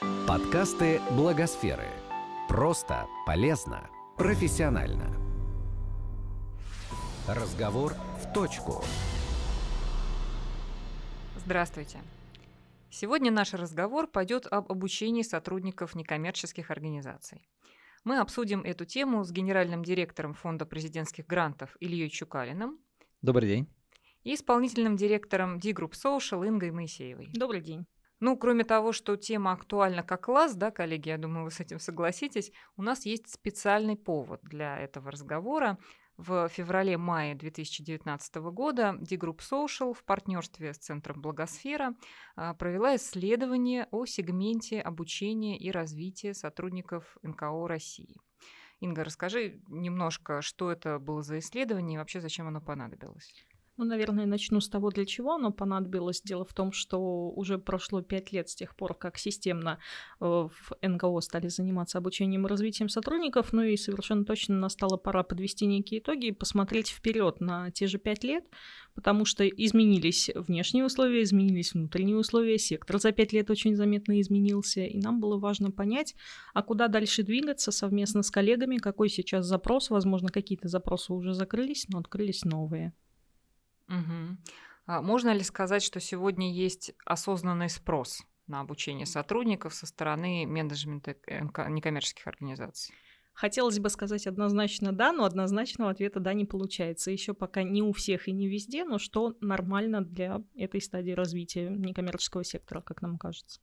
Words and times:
Подкасты 0.00 1.00
Благосферы. 1.10 1.88
Просто, 2.48 3.08
полезно, 3.26 3.90
профессионально. 4.16 5.12
Разговор 7.26 7.94
в 8.22 8.32
точку. 8.32 8.84
Здравствуйте. 11.38 11.98
Сегодня 12.90 13.32
наш 13.32 13.54
разговор 13.54 14.06
пойдет 14.06 14.46
об 14.46 14.70
обучении 14.70 15.22
сотрудников 15.22 15.96
некоммерческих 15.96 16.70
организаций. 16.70 17.48
Мы 18.04 18.20
обсудим 18.20 18.62
эту 18.62 18.84
тему 18.84 19.24
с 19.24 19.32
генеральным 19.32 19.82
директором 19.82 20.34
Фонда 20.34 20.64
президентских 20.64 21.26
грантов 21.26 21.76
Ильей 21.80 22.08
Чукалиным. 22.08 22.78
Добрый 23.20 23.48
день. 23.48 23.68
И 24.22 24.34
исполнительным 24.34 24.96
директором 24.96 25.58
D-Group 25.58 25.94
Social 25.94 26.46
Ингой 26.46 26.70
Моисеевой. 26.70 27.30
Добрый 27.34 27.62
день. 27.62 27.84
Ну, 28.20 28.36
кроме 28.36 28.64
того, 28.64 28.92
что 28.92 29.16
тема 29.16 29.52
актуальна 29.52 30.02
как 30.02 30.24
класс, 30.24 30.54
да, 30.54 30.70
коллеги, 30.70 31.08
я 31.10 31.18
думаю, 31.18 31.44
вы 31.44 31.50
с 31.50 31.60
этим 31.60 31.78
согласитесь, 31.78 32.52
у 32.76 32.82
нас 32.82 33.06
есть 33.06 33.32
специальный 33.32 33.96
повод 33.96 34.40
для 34.42 34.76
этого 34.78 35.10
разговора. 35.10 35.78
В 36.16 36.48
феврале-мае 36.48 37.36
2019 37.36 38.34
года 38.50 38.96
D-Group 38.98 39.38
Social 39.38 39.94
в 39.94 40.02
партнерстве 40.04 40.74
с 40.74 40.78
Центром 40.78 41.22
Благосфера 41.22 41.94
а, 42.34 42.54
провела 42.54 42.96
исследование 42.96 43.86
о 43.92 44.04
сегменте 44.04 44.80
обучения 44.80 45.56
и 45.56 45.70
развития 45.70 46.34
сотрудников 46.34 47.16
НКО 47.22 47.68
России. 47.68 48.16
Инга, 48.80 49.04
расскажи 49.04 49.60
немножко, 49.68 50.42
что 50.42 50.72
это 50.72 50.98
было 50.98 51.22
за 51.22 51.38
исследование 51.38 51.94
и 51.94 51.98
вообще 51.98 52.20
зачем 52.20 52.48
оно 52.48 52.60
понадобилось. 52.60 53.32
Ну, 53.78 53.84
наверное, 53.84 54.26
начну 54.26 54.60
с 54.60 54.68
того, 54.68 54.90
для 54.90 55.06
чего 55.06 55.34
оно 55.34 55.52
понадобилось. 55.52 56.20
Дело 56.20 56.44
в 56.44 56.52
том, 56.52 56.72
что 56.72 57.30
уже 57.30 57.58
прошло 57.58 58.02
пять 58.02 58.32
лет 58.32 58.48
с 58.48 58.56
тех 58.56 58.74
пор, 58.74 58.94
как 58.94 59.18
системно 59.18 59.78
э, 60.20 60.24
в 60.24 60.72
НГО 60.82 61.20
стали 61.20 61.46
заниматься 61.46 61.98
обучением 61.98 62.44
и 62.44 62.48
развитием 62.50 62.88
сотрудников, 62.88 63.52
ну 63.52 63.62
и 63.62 63.76
совершенно 63.76 64.24
точно 64.24 64.56
настала 64.56 64.96
пора 64.96 65.22
подвести 65.22 65.66
некие 65.66 66.00
итоги 66.00 66.26
и 66.26 66.32
посмотреть 66.32 66.88
вперед 66.88 67.40
на 67.40 67.70
те 67.70 67.86
же 67.86 67.98
пять 67.98 68.24
лет, 68.24 68.44
потому 68.96 69.24
что 69.24 69.46
изменились 69.46 70.28
внешние 70.34 70.84
условия, 70.84 71.22
изменились 71.22 71.72
внутренние 71.72 72.16
условия, 72.16 72.58
сектор 72.58 72.98
за 72.98 73.12
пять 73.12 73.32
лет 73.32 73.48
очень 73.48 73.76
заметно 73.76 74.20
изменился, 74.20 74.80
и 74.80 74.98
нам 74.98 75.20
было 75.20 75.38
важно 75.38 75.70
понять, 75.70 76.16
а 76.52 76.64
куда 76.64 76.88
дальше 76.88 77.22
двигаться 77.22 77.70
совместно 77.70 78.24
с 78.24 78.30
коллегами, 78.32 78.78
какой 78.78 79.08
сейчас 79.08 79.46
запрос, 79.46 79.88
возможно, 79.88 80.30
какие-то 80.30 80.66
запросы 80.66 81.12
уже 81.12 81.32
закрылись, 81.32 81.86
но 81.88 82.00
открылись 82.00 82.44
новые. 82.44 82.92
Угу. 83.88 84.36
А 84.86 85.02
можно 85.02 85.32
ли 85.32 85.42
сказать, 85.42 85.82
что 85.82 86.00
сегодня 86.00 86.52
есть 86.52 86.92
осознанный 87.04 87.68
спрос 87.68 88.22
на 88.46 88.60
обучение 88.60 89.06
сотрудников 89.06 89.74
со 89.74 89.86
стороны 89.86 90.46
менеджмента 90.46 91.16
некоммерческих 91.68 92.26
организаций? 92.26 92.94
Хотелось 93.34 93.78
бы 93.78 93.88
сказать 93.88 94.26
однозначно 94.26 94.92
да, 94.92 95.12
но 95.12 95.24
однозначного 95.24 95.92
ответа 95.92 96.18
да 96.18 96.32
не 96.32 96.44
получается. 96.44 97.12
Еще 97.12 97.34
пока 97.34 97.62
не 97.62 97.82
у 97.82 97.92
всех 97.92 98.26
и 98.26 98.32
не 98.32 98.48
везде, 98.48 98.84
но 98.84 98.98
что 98.98 99.36
нормально 99.40 100.00
для 100.00 100.42
этой 100.56 100.80
стадии 100.80 101.12
развития 101.12 101.68
некоммерческого 101.68 102.42
сектора, 102.42 102.80
как 102.80 103.00
нам 103.00 103.16
кажется. 103.16 103.60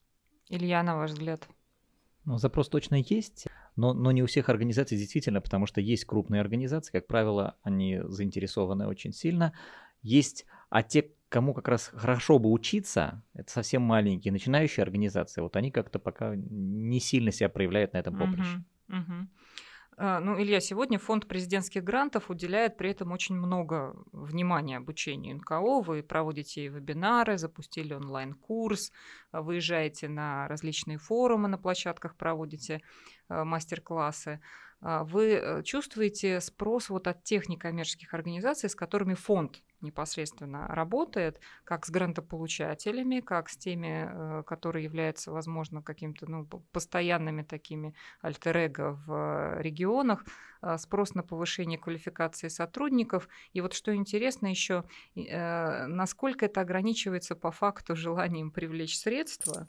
Илья, 0.47 0.81
на 0.81 0.95
ваш 0.95 1.11
взгляд? 1.11 1.45
Ну, 2.23 2.37
запрос 2.37 2.69
точно 2.69 2.95
есть, 2.95 3.47
но, 3.75 3.93
но 3.93 4.11
не 4.11 4.23
у 4.23 4.27
всех 4.27 4.47
организаций 4.47 4.97
действительно, 4.97 5.41
потому 5.41 5.65
что 5.65 5.81
есть 5.81 6.05
крупные 6.05 6.39
организации, 6.39 6.91
как 6.91 7.07
правило, 7.07 7.57
они 7.61 7.99
заинтересованы 8.05 8.87
очень 8.87 9.11
сильно 9.11 9.53
есть, 10.05 10.45
а 10.69 10.83
те, 10.83 11.11
кому 11.29 11.53
как 11.53 11.67
раз 11.67 11.87
хорошо 11.93 12.39
бы 12.39 12.51
учиться, 12.51 13.23
это 13.33 13.51
совсем 13.51 13.81
маленькие, 13.81 14.31
начинающие 14.31 14.83
организации, 14.83 15.41
вот 15.41 15.55
они 15.55 15.71
как-то 15.71 15.99
пока 15.99 16.35
не 16.35 16.99
сильно 16.99 17.31
себя 17.31 17.49
проявляют 17.49 17.93
на 17.93 17.97
этом 17.97 18.17
поприще. 18.17 18.63
Uh-huh, 18.89 18.97
uh-huh. 18.99 19.27
Ну, 19.97 20.37
Илья, 20.41 20.59
сегодня 20.59 20.99
фонд 20.99 21.25
президентских 21.25 21.81
грантов 21.81 22.29
уделяет 22.29 22.75
при 22.75 22.91
этом 22.91 23.13
очень 23.13 23.35
много 23.35 23.95
внимания 24.11 24.77
обучению 24.77 25.37
НКО. 25.37 25.81
Вы 25.81 26.03
проводите 26.03 26.67
вебинары, 26.67 27.37
запустили 27.37 27.93
онлайн-курс, 27.93 28.91
выезжаете 29.31 30.09
на 30.09 30.49
различные 30.49 30.97
форумы 30.97 31.47
на 31.47 31.57
площадках, 31.57 32.17
проводите 32.17 32.81
э, 33.29 33.43
мастер-классы. 33.45 34.41
А, 34.81 35.05
вы 35.05 35.31
э, 35.31 35.63
чувствуете 35.63 36.41
спрос 36.41 36.89
вот 36.89 37.07
от 37.07 37.23
тех 37.23 37.47
некоммерческих 37.47 38.13
организаций, 38.13 38.69
с 38.69 38.75
которыми 38.75 39.13
фонд 39.13 39.63
непосредственно 39.81 40.67
работает, 40.67 41.39
как 41.63 41.85
с 41.85 41.89
грантополучателями, 41.89 43.19
как 43.19 43.49
с 43.49 43.57
теми, 43.57 44.07
э, 44.09 44.43
которые 44.43 44.85
являются, 44.85 45.31
возможно, 45.31 45.81
какими-то 45.81 46.29
ну, 46.29 46.45
постоянными 46.71 47.43
такими 47.43 47.93
альтер 48.21 48.55
в 49.05 49.59
регионах, 49.59 50.23
а, 50.61 50.77
спрос 50.77 51.13
на 51.13 51.23
повышение 51.23 51.77
квалификации 51.77 52.47
сотрудников. 52.47 53.27
И 53.53 53.61
вот 53.61 53.73
что 53.73 53.93
интересно 53.93 54.47
еще, 54.47 54.83
э, 55.15 55.85
насколько 55.87 56.45
это 56.45 56.61
ограничивается 56.61 57.35
по 57.35 57.51
факту 57.51 57.95
желанием 57.95 58.51
привлечь 58.51 58.97
средства, 58.97 59.67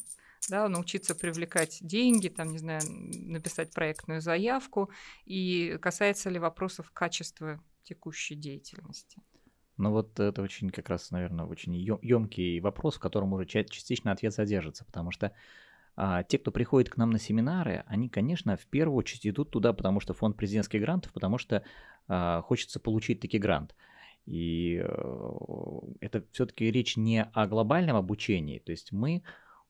да, 0.48 0.68
научиться 0.68 1.14
привлекать 1.14 1.78
деньги, 1.80 2.28
там, 2.28 2.52
не 2.52 2.58
знаю, 2.58 2.80
написать 2.86 3.72
проектную 3.72 4.20
заявку, 4.20 4.90
и 5.24 5.76
касается 5.82 6.30
ли 6.30 6.38
вопросов 6.38 6.90
качества 6.92 7.60
текущей 7.82 8.34
деятельности. 8.34 9.20
Ну 9.76 9.90
вот 9.90 10.18
это 10.18 10.42
очень 10.42 10.70
как 10.70 10.88
раз, 10.88 11.10
наверное, 11.10 11.44
очень 11.44 11.74
емкий 11.74 12.60
вопрос, 12.60 12.96
в 12.96 13.00
котором 13.00 13.32
уже 13.32 13.46
частично 13.46 14.12
ответ 14.12 14.32
содержится, 14.32 14.84
потому 14.84 15.10
что 15.10 15.32
а, 15.96 16.22
те, 16.22 16.38
кто 16.38 16.50
приходит 16.50 16.90
к 16.90 16.96
нам 16.96 17.10
на 17.10 17.18
семинары, 17.18 17.84
они, 17.86 18.08
конечно, 18.08 18.56
в 18.56 18.66
первую 18.66 18.96
очередь 18.96 19.26
идут 19.26 19.50
туда, 19.50 19.72
потому 19.72 20.00
что 20.00 20.14
фонд 20.14 20.36
президентских 20.36 20.80
грантов, 20.80 21.12
потому 21.12 21.38
что 21.38 21.62
а, 22.08 22.42
хочется 22.42 22.80
получить 22.80 23.20
таки 23.20 23.38
грант. 23.38 23.74
И 24.26 24.82
э, 24.82 25.38
это 26.00 26.24
все-таки 26.32 26.68
речь 26.72 26.96
не 26.96 27.22
о 27.22 27.46
глобальном 27.46 27.94
обучении, 27.94 28.58
то 28.58 28.72
есть 28.72 28.90
мы 28.90 29.22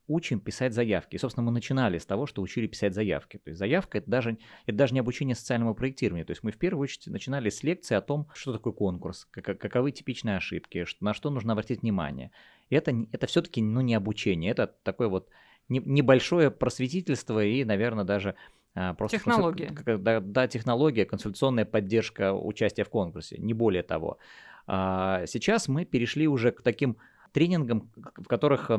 учим 0.08 0.40
писать 0.40 0.72
заявки. 0.72 1.16
И, 1.16 1.18
собственно, 1.18 1.44
мы 1.44 1.52
начинали 1.52 1.98
с 1.98 2.06
того, 2.06 2.26
что 2.26 2.42
учили 2.42 2.66
писать 2.66 2.94
заявки. 2.94 3.38
То 3.38 3.50
есть 3.50 3.58
заявка 3.58 3.98
это 3.98 4.10
даже, 4.10 4.38
это 4.66 4.76
даже 4.76 4.94
не 4.94 5.00
обучение 5.00 5.34
социальному 5.34 5.74
проектированию. 5.74 6.26
То 6.26 6.32
есть 6.32 6.42
мы 6.42 6.52
в 6.52 6.58
первую 6.58 6.84
очередь 6.84 7.06
начинали 7.08 7.48
с 7.48 7.62
лекции 7.62 7.94
о 7.94 8.00
том, 8.00 8.28
что 8.34 8.52
такое 8.52 8.72
конкурс, 8.72 9.26
как, 9.30 9.58
каковы 9.58 9.90
типичные 9.92 10.36
ошибки, 10.36 10.84
на 11.00 11.14
что 11.14 11.30
нужно 11.30 11.52
обратить 11.52 11.82
внимание. 11.82 12.30
И 12.70 12.76
это, 12.76 12.94
это 13.12 13.26
все-таки 13.26 13.62
ну, 13.62 13.80
не 13.80 13.94
обучение, 13.94 14.50
это 14.50 14.66
такое 14.82 15.08
вот 15.08 15.28
не, 15.68 15.80
небольшое 15.80 16.50
просветительство 16.50 17.44
и, 17.44 17.64
наверное, 17.64 18.04
даже 18.04 18.36
а, 18.74 18.94
Просто 18.94 19.18
технология. 19.18 19.68
Консуль... 19.68 19.98
Да, 19.98 20.20
да, 20.20 20.46
технология, 20.48 21.06
консультационная 21.06 21.64
поддержка 21.64 22.34
участия 22.34 22.84
в 22.84 22.90
конкурсе, 22.90 23.38
не 23.38 23.54
более 23.54 23.82
того. 23.82 24.18
А 24.66 25.26
сейчас 25.26 25.66
мы 25.68 25.84
перешли 25.84 26.28
уже 26.28 26.52
к 26.52 26.62
таким 26.62 26.96
тренингам, 27.32 27.90
в 27.96 28.24
которых 28.24 28.70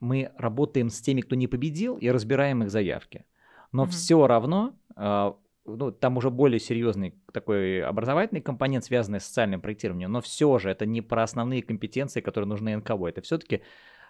мы 0.00 0.32
работаем 0.36 0.90
с 0.90 1.00
теми, 1.00 1.20
кто 1.20 1.34
не 1.34 1.46
победил, 1.46 1.96
и 1.96 2.08
разбираем 2.08 2.62
их 2.62 2.70
заявки. 2.70 3.24
Но 3.72 3.84
mm-hmm. 3.84 3.90
все 3.90 4.26
равно, 4.26 4.74
э, 4.96 5.32
ну, 5.66 5.90
там 5.92 6.16
уже 6.16 6.30
более 6.30 6.60
серьезный 6.60 7.14
такой 7.32 7.82
образовательный 7.82 8.40
компонент, 8.40 8.84
связанный 8.84 9.20
с 9.20 9.26
социальным 9.26 9.60
проектированием, 9.60 10.12
но 10.12 10.20
все 10.20 10.58
же 10.58 10.70
это 10.70 10.86
не 10.86 11.00
про 11.00 11.22
основные 11.22 11.62
компетенции, 11.62 12.20
которые 12.20 12.48
нужны 12.48 12.76
НКО. 12.76 13.06
Это 13.08 13.22
все-таки 13.22 13.62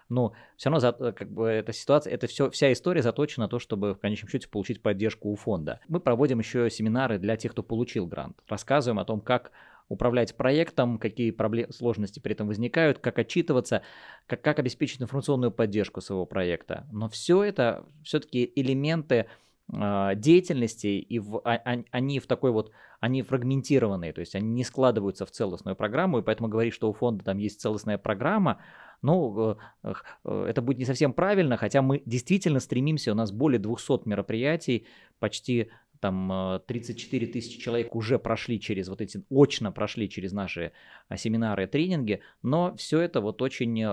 ну, 0.09 0.33
все 0.57 0.69
равно 0.69 0.81
за, 0.81 1.13
как 1.13 1.31
бы 1.31 1.47
эта 1.49 1.73
ситуация, 1.73 2.13
это 2.13 2.27
все, 2.27 2.51
вся 2.51 2.73
история 2.73 3.03
заточена 3.03 3.45
на 3.45 3.49
то, 3.49 3.59
чтобы 3.59 3.95
в 3.95 3.99
конечном 3.99 4.29
счете 4.29 4.49
получить 4.49 4.83
поддержку 4.83 5.31
у 5.31 5.37
фонда. 5.37 5.81
Мы 5.89 6.01
проводим 6.01 6.41
еще 6.41 6.69
семинары 6.71 7.19
для 7.19 7.37
тех, 7.37 7.53
кто 7.53 7.63
получил 7.63 8.07
грант. 8.07 8.39
Рассказываем 8.49 8.99
о 8.99 9.05
том, 9.05 9.21
как 9.21 9.53
управлять 9.89 10.37
проектом, 10.37 10.99
какие 10.99 11.31
проблемы, 11.31 11.73
сложности 11.73 12.19
при 12.19 12.33
этом 12.33 12.49
возникают, 12.49 12.99
как 12.99 13.19
отчитываться, 13.19 13.83
как, 14.27 14.43
как 14.43 14.59
обеспечить 14.59 15.03
информационную 15.03 15.51
поддержку 15.51 16.01
своего 16.01 16.27
проекта. 16.27 16.87
Но 16.91 17.09
все 17.09 17.43
это 17.43 17.85
все-таки 18.03 18.51
элементы 18.57 19.27
э, 19.73 20.11
деятельности, 20.17 20.87
и 20.87 21.19
в, 21.19 21.39
а, 21.45 21.55
а, 21.55 21.85
они 21.91 22.19
в 22.19 22.27
такой 22.27 22.51
вот, 22.51 22.73
они 23.01 23.23
фрагментированные, 23.23 24.13
то 24.13 24.21
есть 24.21 24.35
они 24.35 24.49
не 24.49 24.65
складываются 24.65 25.27
в 25.27 25.31
целостную 25.31 25.77
программу, 25.77 26.19
и 26.19 26.23
поэтому 26.23 26.49
говорить, 26.49 26.73
что 26.73 26.89
у 26.89 26.95
фонда 26.95 27.25
там 27.25 27.39
есть 27.39 27.61
целостная 27.61 27.99
программа, 27.99 28.61
ну, 29.03 29.59
э, 29.83 29.93
э, 30.25 30.47
это 30.49 30.63
будет 30.63 30.79
не 30.79 30.87
совсем 30.87 31.13
правильно, 31.13 31.59
хотя 31.59 31.83
мы 31.83 32.03
действительно 32.07 32.59
стремимся, 32.59 33.13
у 33.13 33.15
нас 33.15 33.33
более 33.33 33.59
200 33.59 34.09
мероприятий, 34.09 34.87
почти 35.19 35.69
там 36.05 36.61
34 36.67 37.27
э, 37.27 37.31
тысячи 37.31 37.59
человек 37.59 37.97
уже 37.97 38.19
прошли 38.19 38.61
через 38.61 38.89
вот 38.89 39.01
эти, 39.01 39.25
очно 39.31 39.73
прошли 39.73 40.07
через 40.11 40.33
наши 40.33 40.73
а, 41.09 41.17
семинары 41.17 41.65
и 41.65 41.67
тренинги, 41.67 42.21
но 42.43 42.77
все 42.77 43.01
это 43.01 43.23
вот 43.23 43.41
очень, 43.41 43.83
э, 43.83 43.87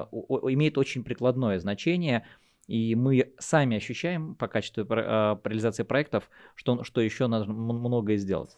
имеет 0.52 0.78
очень 0.78 1.06
прикладное 1.06 1.58
значение, 1.58 2.25
и 2.68 2.96
мы 2.96 3.31
сами 3.40 3.78
ощущаем 3.78 4.36
по 4.36 4.50
качеству 4.50 4.86
а, 4.90 5.40
реализации 5.46 5.84
проектов, 5.84 6.30
что, 6.56 6.84
что 6.84 7.00
еще 7.00 7.28
надо 7.28 7.46
многое 7.50 8.18
сделать. 8.18 8.58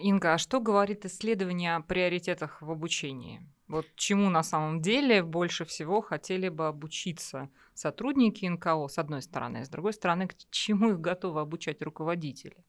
Инга, 0.00 0.34
а 0.34 0.38
что 0.38 0.60
говорит 0.60 1.04
исследование 1.04 1.76
о 1.76 1.80
приоритетах 1.80 2.62
в 2.62 2.70
обучении? 2.70 3.40
Вот 3.68 3.86
чему 3.96 4.30
на 4.30 4.42
самом 4.42 4.80
деле 4.80 5.22
больше 5.22 5.64
всего 5.64 6.00
хотели 6.00 6.48
бы 6.48 6.68
обучиться 6.68 7.50
сотрудники 7.74 8.46
НКО, 8.46 8.86
с 8.88 8.98
одной 8.98 9.22
стороны, 9.22 9.58
а 9.58 9.64
с 9.64 9.68
другой 9.68 9.92
стороны, 9.92 10.28
к 10.28 10.34
чему 10.50 10.90
их 10.90 11.00
готовы 11.00 11.40
обучать 11.40 11.82
руководители? 11.82 12.64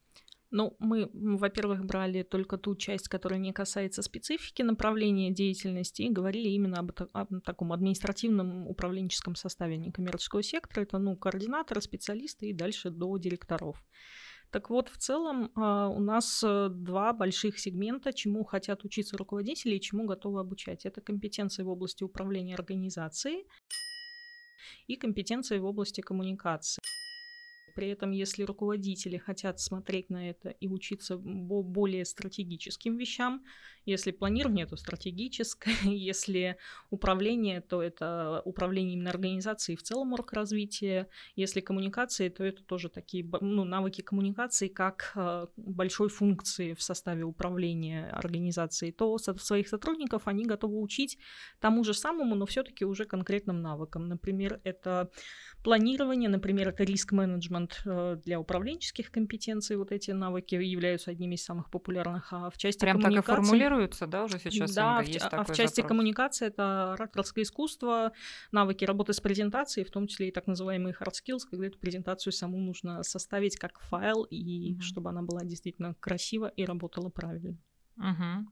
Ну, 0.50 0.76
мы, 0.80 1.10
во-первых, 1.14 1.86
брали 1.86 2.24
только 2.24 2.58
ту 2.58 2.76
часть, 2.76 3.10
которая 3.10 3.38
не 3.38 3.52
касается 3.52 4.02
специфики 4.02 4.62
направления 4.62 5.30
деятельности, 5.30 6.04
и 6.04 6.10
говорили 6.10 6.48
именно 6.50 6.80
об, 6.80 6.92
об 7.12 7.42
таком 7.42 7.74
административном 7.74 8.66
управленческом 8.66 9.36
составе 9.36 9.78
некоммерческого 9.78 10.42
сектора. 10.42 10.84
Это, 10.84 11.00
ну, 11.00 11.18
координаторы, 11.18 11.82
специалисты 11.82 12.48
и 12.48 12.54
дальше 12.54 12.92
до 12.92 13.18
директоров. 13.18 13.84
Так 14.52 14.70
вот, 14.70 14.90
в 14.90 14.98
целом 14.98 15.52
а, 15.56 15.90
у 15.90 16.00
нас 16.00 16.42
э, 16.44 16.70
два 16.70 17.12
больших 17.14 17.60
сегмента, 17.60 18.14
чему 18.14 18.46
хотят 18.46 18.86
учиться 18.86 19.18
руководители 19.18 19.76
и 19.76 19.82
чему 19.82 20.06
готовы 20.06 20.40
обучать. 20.40 20.86
Это 20.86 21.02
компетенции 21.02 21.64
в 21.64 21.70
области 21.70 22.04
управления 22.04 22.56
организацией 22.56 23.46
и 24.88 24.96
компетенции 24.96 25.60
в 25.60 25.66
области 25.66 26.02
коммуникации. 26.02 26.82
При 27.78 27.90
этом, 27.90 28.10
если 28.10 28.42
руководители 28.42 29.18
хотят 29.18 29.60
смотреть 29.60 30.10
на 30.10 30.32
это 30.32 30.50
и 30.50 30.68
учиться 30.68 31.16
более 31.16 32.06
стратегическим 32.06 32.98
вещам, 32.98 33.44
если 33.86 34.12
планирование, 34.12 34.66
то 34.66 34.76
стратегическое, 34.78 35.76
если 35.84 36.58
управление, 36.90 37.62
то 37.62 37.84
это 37.84 38.42
управление 38.46 38.96
именно 38.96 39.12
организацией 39.12 39.78
в 39.78 39.84
целом 39.84 40.16
оргразвития, 40.16 41.08
если 41.36 41.62
коммуникации, 41.62 42.30
то 42.30 42.44
это 42.44 42.64
тоже 42.64 42.90
такие 42.90 43.24
ну, 43.42 43.64
навыки 43.64 44.02
коммуникации 44.02 44.70
как 44.70 45.12
э, 45.16 45.46
большой 45.56 46.10
функции 46.10 46.74
в 46.74 46.82
составе 46.82 47.26
управления 47.26 48.10
организацией, 48.10 48.92
то 48.92 49.18
своих 49.20 49.68
сотрудников 49.68 50.24
они 50.28 50.46
готовы 50.46 50.82
учить 50.82 51.20
тому 51.60 51.84
же 51.84 51.94
самому, 51.94 52.36
но 52.36 52.48
все-таки 52.48 52.86
уже 52.86 53.06
конкретным 53.06 53.62
навыкам. 53.62 54.08
Например, 54.08 54.60
это 54.64 55.12
планирование, 55.64 56.30
например, 56.30 56.70
это 56.70 56.84
риск-менеджмент 56.84 57.67
э, 57.86 58.18
для 58.24 58.40
управленческих 58.40 59.12
компетенций, 59.12 59.78
вот 59.78 59.92
эти 59.92 60.12
навыки 60.12 60.56
являются 60.56 61.12
одними 61.12 61.36
из 61.36 61.44
самых 61.44 61.70
популярных, 61.70 62.32
а 62.32 62.50
в 62.50 62.58
части 62.58 62.80
Прям 62.80 63.02
коммуникации... 63.02 63.28
так 63.28 63.40
и 63.40 63.42
формулируются, 63.42 64.08
да, 64.08 64.24
уже 64.24 64.40
сейчас? 64.40 64.74
Да, 64.74 65.02
есть 65.02 65.26
а 65.32 65.44
в 65.44 65.54
части 65.54 65.78
запрос. 65.78 65.90
коммуникации 65.90 66.48
это 66.48 66.94
ораторское 66.94 67.44
искусство, 67.44 68.12
навыки 68.52 68.86
работы 68.86 69.14
с 69.14 69.20
презентацией, 69.20 69.86
в 69.86 69.92
том 69.92 70.08
числе 70.08 70.30
и 70.30 70.32
так 70.32 70.48
называемые 70.48 70.96
hard 71.00 71.14
skills, 71.14 71.42
когда 71.50 71.68
эту 71.68 71.80
презентацию 71.80 72.34
саму 72.34 72.58
нужно 72.60 73.04
составить 73.04 73.58
как 73.58 73.80
файл, 73.80 74.24
и 74.24 74.74
mm-hmm. 74.74 74.82
чтобы 74.82 75.10
она 75.10 75.22
была 75.22 75.44
действительно 75.44 75.96
красива 76.00 76.48
и 76.48 76.66
работала 76.66 77.10
правильно. 77.10 77.58
Угу. 77.98 78.48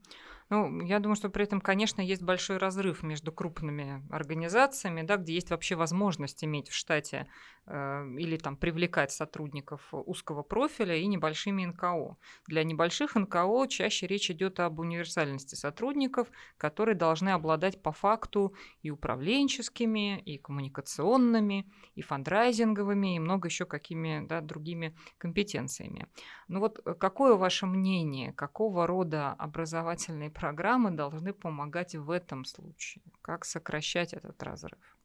Ну, 0.49 0.81
я 0.81 0.99
думаю, 0.99 1.15
что 1.15 1.29
при 1.29 1.43
этом, 1.43 1.59
конечно, 1.59 2.01
есть 2.01 2.21
большой 2.21 2.57
разрыв 2.57 3.01
между 3.01 3.31
крупными 3.31 4.03
организациями, 4.11 5.01
да, 5.01 5.17
где 5.17 5.33
есть 5.33 5.49
вообще 5.49 5.75
возможность 5.75 6.43
иметь 6.43 6.69
в 6.69 6.75
штате 6.75 7.27
э, 7.65 8.05
или 8.19 8.37
там 8.37 8.55
привлекать 8.55 9.11
сотрудников 9.11 9.81
узкого 9.91 10.43
профиля 10.43 10.95
и 10.95 11.07
небольшими 11.07 11.65
НКО. 11.65 12.17
Для 12.45 12.63
небольших 12.63 13.15
НКО 13.15 13.65
чаще 13.69 14.05
речь 14.05 14.29
идет 14.29 14.59
об 14.59 14.79
универсальности 14.79 15.55
сотрудников, 15.55 16.27
которые 16.57 16.95
должны 16.95 17.29
обладать 17.29 17.81
по 17.81 17.91
факту 17.91 18.53
и 18.83 18.91
управленческими, 18.91 20.19
и 20.19 20.37
коммуникационными, 20.37 21.65
и 21.95 22.03
фандрайзинговыми, 22.03 23.15
и 23.15 23.19
много 23.19 23.47
еще 23.47 23.65
какими 23.65 24.23
да, 24.27 24.41
другими 24.41 24.95
компетенциями. 25.17 26.07
Ну 26.47 26.59
вот 26.59 26.81
э, 26.85 26.93
какое 26.93 27.33
ваше 27.33 27.65
мнение, 27.65 28.31
какого 28.33 28.85
рода 28.85 29.31
образовательные 29.31 30.34
программы 30.39 30.91
должны 30.91 31.33
помогать 31.33 31.95
в 31.95 32.11
этом 32.11 32.45
случае? 32.45 33.03
Как 33.21 33.45
сокращать 33.45 34.13
этот 34.13 34.43
разрыв? 34.43 34.97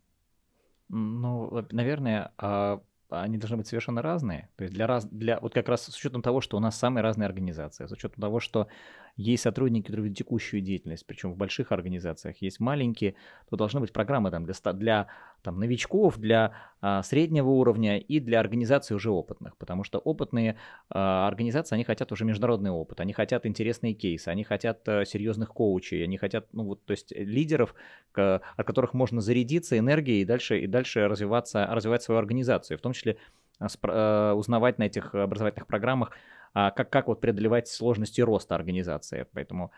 Ну, 0.88 1.65
наверное, 1.71 2.32
а, 2.37 2.81
они 3.11 3.38
должны 3.38 3.56
быть 3.56 3.67
совершенно 3.67 4.03
разные. 4.03 4.49
То 4.56 4.65
есть 4.65 4.75
для 4.75 4.87
раз, 4.87 5.06
для 5.06 5.38
вот 5.41 5.55
как 5.55 5.69
раз 5.69 5.82
с 5.82 5.97
учетом 5.97 6.23
того, 6.23 6.41
что 6.41 6.56
у 6.56 6.61
нас 6.61 6.79
самые 6.79 7.03
разные 7.03 7.27
организации, 7.27 7.87
с 7.87 7.93
учетом 7.93 8.21
того, 8.21 8.41
что 8.41 8.69
есть 9.20 9.43
сотрудники, 9.43 9.87
которые 9.87 10.06
ведут 10.06 10.19
текущую 10.19 10.62
деятельность, 10.62 11.05
причем 11.06 11.32
в 11.32 11.37
больших 11.37 11.72
организациях, 11.72 12.37
есть 12.40 12.58
маленькие, 12.58 13.14
то 13.49 13.56
должны 13.56 13.81
быть 13.81 13.93
программы 13.93 14.31
там, 14.31 14.44
для, 14.44 14.55
для 14.72 15.06
там, 15.43 15.58
новичков, 15.58 16.19
для 16.19 16.52
а, 16.81 17.02
среднего 17.02 17.50
уровня 17.50 17.99
и 17.99 18.19
для 18.19 18.40
организаций 18.40 18.96
уже 18.96 19.11
опытных, 19.11 19.56
потому 19.56 19.84
что 19.84 19.99
опытные 19.99 20.56
а, 20.88 21.28
организации, 21.28 21.75
они 21.75 21.84
хотят 21.84 22.12
уже 22.12 22.25
международный 22.25 22.70
опыт, 22.70 23.00
они 23.00 23.12
хотят 23.12 23.46
интересные 23.46 23.94
кейсы, 23.94 24.28
они 24.28 24.43
хотят 24.43 24.88
а, 24.88 25.05
серьезных 25.05 25.50
коучей, 25.50 26.02
они 26.02 26.16
хотят, 26.16 26.46
ну 26.52 26.64
вот, 26.64 26.84
то 26.84 26.93
есть 26.93 27.12
лидеров, 27.14 27.75
к, 28.12 28.40
от 28.56 28.66
которых 28.66 28.94
можно 28.94 29.20
зарядиться 29.20 29.78
энергией 29.78 30.23
и 30.23 30.25
дальше, 30.25 30.61
и 30.61 30.66
дальше 30.66 31.06
развиваться, 31.06 31.66
развивать 31.70 32.02
свою 32.02 32.19
организацию, 32.19 32.78
в 32.78 32.81
том 32.81 32.93
числе 32.93 33.19
а, 33.58 33.66
а, 33.82 34.34
узнавать 34.34 34.78
на 34.78 34.84
этих 34.84 35.14
образовательных 35.14 35.66
программах 35.66 36.12
как, 36.52 36.91
как 36.91 37.08
вот 37.08 37.20
преодолевать 37.20 37.69
сложности 37.69 38.20
роста 38.20 38.55
организации. 38.55 39.26
Поэтому 39.32 39.70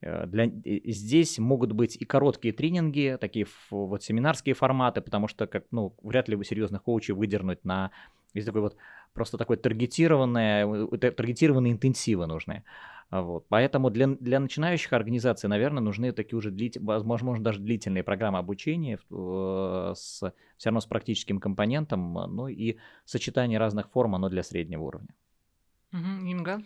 э, 0.00 0.26
для, 0.26 0.46
здесь 0.64 1.38
могут 1.38 1.72
быть 1.72 1.96
и 1.96 2.04
короткие 2.04 2.54
тренинги, 2.54 3.18
такие 3.20 3.46
вот 3.70 4.02
семинарские 4.02 4.54
форматы, 4.54 5.00
потому 5.00 5.28
что 5.28 5.46
как, 5.46 5.64
ну, 5.70 5.94
вряд 6.02 6.28
ли 6.28 6.36
вы 6.36 6.44
серьезных 6.44 6.82
коучей 6.82 7.14
выдернуть 7.14 7.64
на 7.64 7.90
есть 8.34 8.46
такой 8.46 8.60
вот 8.60 8.76
просто 9.12 9.38
такой 9.38 9.56
таргетированные, 9.56 10.86
таргетированные 10.98 11.72
интенсивы 11.72 12.26
нужны. 12.26 12.64
Вот. 13.10 13.46
Поэтому 13.48 13.90
для, 13.90 14.06
для 14.06 14.38
начинающих 14.38 14.92
организаций, 14.92 15.48
наверное, 15.48 15.82
нужны 15.82 16.12
такие 16.12 16.38
уже, 16.38 16.52
длит, 16.52 16.76
возможно, 16.76 17.42
даже 17.42 17.58
длительные 17.58 18.04
программы 18.04 18.38
обучения 18.38 19.00
э, 19.10 19.92
с, 19.96 20.32
все 20.56 20.68
равно 20.68 20.80
с 20.80 20.86
практическим 20.86 21.40
компонентом, 21.40 22.12
ну 22.12 22.46
и 22.46 22.76
сочетание 23.04 23.58
разных 23.58 23.90
форм, 23.90 24.14
оно 24.14 24.28
для 24.28 24.44
среднего 24.44 24.82
уровня. 24.82 25.08
Угу, 25.92 26.12
Инга? 26.30 26.62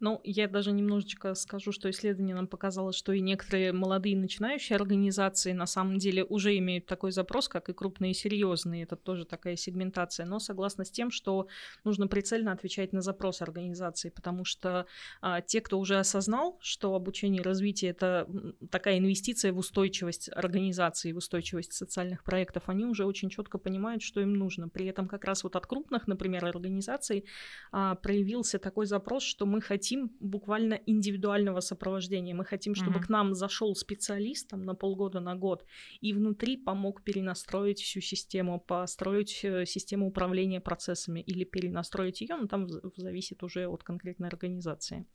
Ну, 0.00 0.20
я 0.24 0.48
даже 0.48 0.72
немножечко 0.72 1.34
скажу, 1.34 1.70
что 1.72 1.88
исследование 1.88 2.34
нам 2.34 2.48
показало, 2.48 2.92
что 2.92 3.12
и 3.12 3.20
некоторые 3.20 3.72
молодые 3.72 4.16
начинающие 4.16 4.76
организации 4.76 5.52
на 5.52 5.66
самом 5.66 5.98
деле 5.98 6.24
уже 6.24 6.56
имеют 6.58 6.86
такой 6.86 7.12
запрос, 7.12 7.48
как 7.48 7.68
и 7.68 7.72
крупные 7.72 8.10
и 8.10 8.14
серьезные. 8.14 8.82
Это 8.82 8.96
тоже 8.96 9.24
такая 9.24 9.56
сегментация. 9.56 10.26
Но 10.26 10.40
согласна 10.40 10.84
с 10.84 10.90
тем, 10.90 11.10
что 11.10 11.46
нужно 11.84 12.08
прицельно 12.08 12.52
отвечать 12.52 12.92
на 12.92 13.02
запрос 13.02 13.40
организации, 13.40 14.10
потому 14.10 14.44
что 14.44 14.86
а, 15.20 15.40
те, 15.40 15.60
кто 15.60 15.78
уже 15.78 15.98
осознал, 15.98 16.58
что 16.60 16.94
обучение 16.94 17.40
и 17.40 17.44
развитие 17.44 17.92
это 17.92 18.28
такая 18.70 18.98
инвестиция 18.98 19.52
в 19.52 19.58
устойчивость 19.58 20.28
организации, 20.34 21.12
в 21.12 21.18
устойчивость 21.18 21.72
социальных 21.72 22.24
проектов, 22.24 22.64
они 22.66 22.84
уже 22.84 23.04
очень 23.04 23.30
четко 23.30 23.58
понимают, 23.58 24.02
что 24.02 24.20
им 24.20 24.34
нужно. 24.34 24.68
При 24.68 24.86
этом 24.86 25.06
как 25.06 25.24
раз 25.24 25.44
вот 25.44 25.54
от 25.56 25.66
крупных, 25.66 26.08
например, 26.08 26.44
организаций 26.44 27.24
а, 27.70 27.94
проявился 27.94 28.58
такой 28.58 28.86
запрос, 28.86 29.22
что 29.22 29.46
мы 29.46 29.60
хотим 29.60 29.83
хотим 29.84 30.10
буквально 30.20 30.80
индивидуального 30.86 31.60
сопровождения. 31.60 32.34
Мы 32.34 32.44
хотим, 32.44 32.74
чтобы 32.74 32.98
mm-hmm. 32.98 33.06
к 33.06 33.10
нам 33.10 33.34
зашел 33.34 33.74
специалист 33.74 34.48
там, 34.48 34.62
на 34.62 34.74
полгода, 34.74 35.20
на 35.20 35.34
год, 35.36 35.64
и 36.00 36.14
внутри 36.14 36.56
помог 36.56 37.02
перенастроить 37.04 37.80
всю 37.80 38.00
систему, 38.00 38.60
построить 38.60 39.44
э, 39.44 39.66
систему 39.66 40.06
управления 40.06 40.60
процессами 40.60 41.20
или 41.20 41.44
перенастроить 41.44 42.22
ее, 42.22 42.36
но 42.36 42.46
там 42.46 42.66
зависит 42.96 43.42
уже 43.42 43.66
от 43.66 43.82
конкретной 43.82 44.28
организации. 44.28 45.06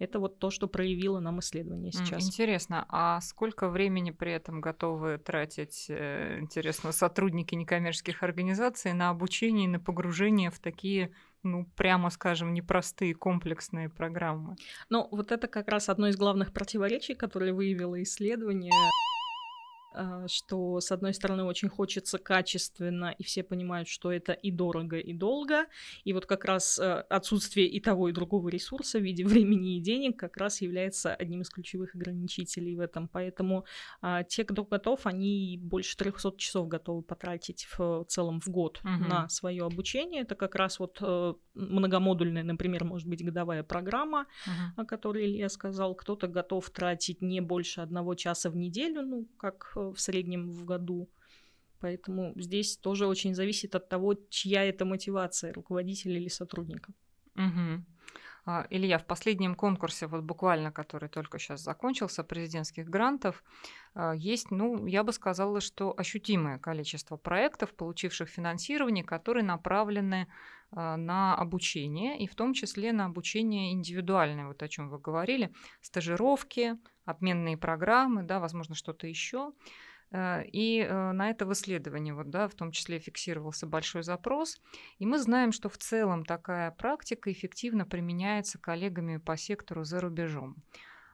Это 0.00 0.18
вот 0.18 0.38
то, 0.38 0.50
что 0.50 0.66
проявило 0.66 1.20
нам 1.20 1.38
исследование 1.40 1.92
сейчас. 1.92 2.26
Интересно, 2.26 2.86
а 2.88 3.20
сколько 3.20 3.68
времени 3.68 4.10
при 4.10 4.32
этом 4.32 4.60
готовы 4.62 5.18
тратить, 5.18 5.86
э, 5.88 6.38
интересно, 6.40 6.92
сотрудники 6.92 7.54
некоммерческих 7.54 8.22
организаций 8.22 8.94
на 8.94 9.10
обучение 9.10 9.66
и 9.66 9.68
на 9.68 9.78
погружение 9.78 10.50
в 10.50 10.58
такие 10.58 11.12
ну, 11.42 11.66
прямо 11.76 12.10
скажем, 12.10 12.54
непростые 12.54 13.14
комплексные 13.14 13.88
программы. 13.88 14.56
Ну, 14.88 15.08
вот 15.10 15.32
это 15.32 15.48
как 15.48 15.68
раз 15.68 15.88
одно 15.88 16.08
из 16.08 16.16
главных 16.16 16.52
противоречий, 16.52 17.14
которые 17.14 17.52
выявило 17.52 18.02
исследование. 18.02 18.72
А, 19.92 20.28
что, 20.28 20.80
с 20.80 20.92
одной 20.92 21.14
стороны, 21.14 21.44
очень 21.44 21.68
хочется 21.68 22.18
качественно, 22.18 23.14
и 23.18 23.24
все 23.24 23.42
понимают, 23.42 23.88
что 23.88 24.12
это 24.12 24.32
и 24.32 24.50
дорого, 24.52 24.98
и 24.98 25.12
долго, 25.12 25.66
и 26.04 26.12
вот 26.12 26.26
как 26.26 26.44
раз 26.44 26.78
э, 26.78 27.04
отсутствие 27.10 27.66
и 27.66 27.80
того, 27.80 28.08
и 28.08 28.12
другого 28.12 28.48
ресурса 28.48 28.98
в 28.98 29.02
виде 29.02 29.24
времени 29.26 29.76
и 29.76 29.80
денег 29.80 30.18
как 30.18 30.36
раз 30.36 30.60
является 30.60 31.14
одним 31.14 31.42
из 31.42 31.50
ключевых 31.50 31.94
ограничителей 31.96 32.76
в 32.76 32.80
этом. 32.80 33.08
Поэтому 33.08 33.64
а, 34.00 34.22
те, 34.22 34.44
кто 34.44 34.64
готов, 34.64 35.06
они 35.06 35.58
больше 35.60 35.96
300 35.96 36.36
часов 36.36 36.68
готовы 36.68 37.02
потратить 37.02 37.66
в 37.76 38.04
целом 38.08 38.40
в 38.40 38.48
год 38.48 38.80
угу. 38.84 39.08
на 39.08 39.28
свое 39.28 39.64
обучение. 39.64 40.22
Это 40.22 40.36
как 40.36 40.54
раз 40.54 40.78
вот 40.78 40.98
э, 41.00 41.34
многомодульная, 41.54 42.44
например, 42.44 42.84
может 42.84 43.08
быть, 43.08 43.24
годовая 43.24 43.64
программа, 43.64 44.26
угу. 44.46 44.82
о 44.82 44.84
которой 44.84 45.26
Илья 45.26 45.48
сказал. 45.48 45.96
Кто-то 45.96 46.28
готов 46.28 46.70
тратить 46.70 47.22
не 47.22 47.40
больше 47.40 47.80
одного 47.80 48.14
часа 48.14 48.50
в 48.50 48.56
неделю, 48.56 49.02
ну, 49.02 49.28
как 49.36 49.72
в 49.80 49.96
среднем 50.00 50.48
в 50.48 50.64
году. 50.64 51.08
Поэтому 51.80 52.32
здесь 52.36 52.76
тоже 52.76 53.06
очень 53.06 53.34
зависит 53.34 53.74
от 53.74 53.88
того, 53.88 54.14
чья 54.28 54.64
это 54.64 54.84
мотивация, 54.84 55.52
руководителя 55.52 56.16
или 56.16 56.28
сотрудника. 56.28 56.92
Угу. 57.36 57.84
А, 58.44 58.66
Илья, 58.70 58.98
в 58.98 59.06
последнем 59.06 59.54
конкурсе, 59.54 60.06
вот 60.06 60.22
буквально, 60.22 60.72
который 60.72 61.08
только 61.08 61.38
сейчас 61.38 61.62
закончился, 61.62 62.24
президентских 62.24 62.88
грантов, 62.88 63.42
а, 63.94 64.12
есть, 64.14 64.50
ну, 64.50 64.86
я 64.86 65.04
бы 65.04 65.12
сказала, 65.12 65.60
что 65.60 65.94
ощутимое 65.96 66.58
количество 66.58 67.16
проектов, 67.16 67.74
получивших 67.74 68.28
финансирование, 68.28 69.04
которые 69.04 69.44
направлены 69.44 70.26
а, 70.72 70.96
на 70.96 71.34
обучение, 71.34 72.18
и 72.18 72.26
в 72.26 72.34
том 72.34 72.54
числе 72.54 72.92
на 72.92 73.06
обучение 73.06 73.72
индивидуальное, 73.72 74.46
вот 74.46 74.62
о 74.62 74.68
чем 74.68 74.88
вы 74.88 74.98
говорили, 74.98 75.52
стажировки, 75.80 76.76
обменные 77.04 77.56
программы, 77.56 78.22
да, 78.22 78.40
возможно, 78.40 78.74
что-то 78.74 79.06
еще. 79.06 79.52
Э, 80.10 80.44
и 80.44 80.80
э, 80.80 81.12
на 81.12 81.30
это 81.30 81.46
в 81.46 81.52
исследовании, 81.52 82.12
вот, 82.12 82.30
да, 82.30 82.48
в 82.48 82.54
том 82.54 82.72
числе 82.72 82.98
фиксировался 82.98 83.66
большой 83.66 84.02
запрос. 84.02 84.60
И 84.98 85.06
мы 85.06 85.18
знаем, 85.18 85.52
что 85.52 85.68
в 85.68 85.78
целом 85.78 86.24
такая 86.24 86.70
практика 86.70 87.30
эффективно 87.32 87.86
применяется 87.86 88.58
коллегами 88.58 89.18
по 89.18 89.36
сектору 89.36 89.84
за 89.84 90.00
рубежом. 90.00 90.56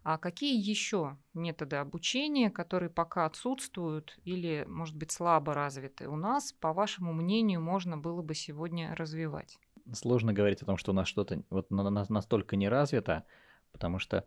А 0.03 0.19
какие 0.19 0.57
еще 0.57 1.19
методы 1.35 1.76
обучения, 1.76 2.49
которые 2.49 2.91
пока 2.91 3.26
отсутствуют 3.26 4.17
или, 4.23 4.65
может 4.69 4.95
быть, 4.95 5.11
слабо 5.11 5.53
развиты 5.53 6.09
у 6.09 6.15
нас, 6.15 6.53
по 6.53 6.73
вашему 6.73 7.12
мнению, 7.12 7.61
можно 7.61 7.99
было 7.99 8.23
бы 8.23 8.33
сегодня 8.35 8.95
развивать? 8.95 9.59
Сложно 9.93 10.33
говорить 10.33 10.62
о 10.62 10.67
том, 10.67 10.76
что 10.76 10.93
у 10.93 10.95
нас 10.95 11.09
что-то 11.09 11.43
вот 11.50 11.71
настолько 11.71 12.55
не 12.55 12.69
развито, 12.69 13.25
потому 13.73 13.99
что, 13.99 14.25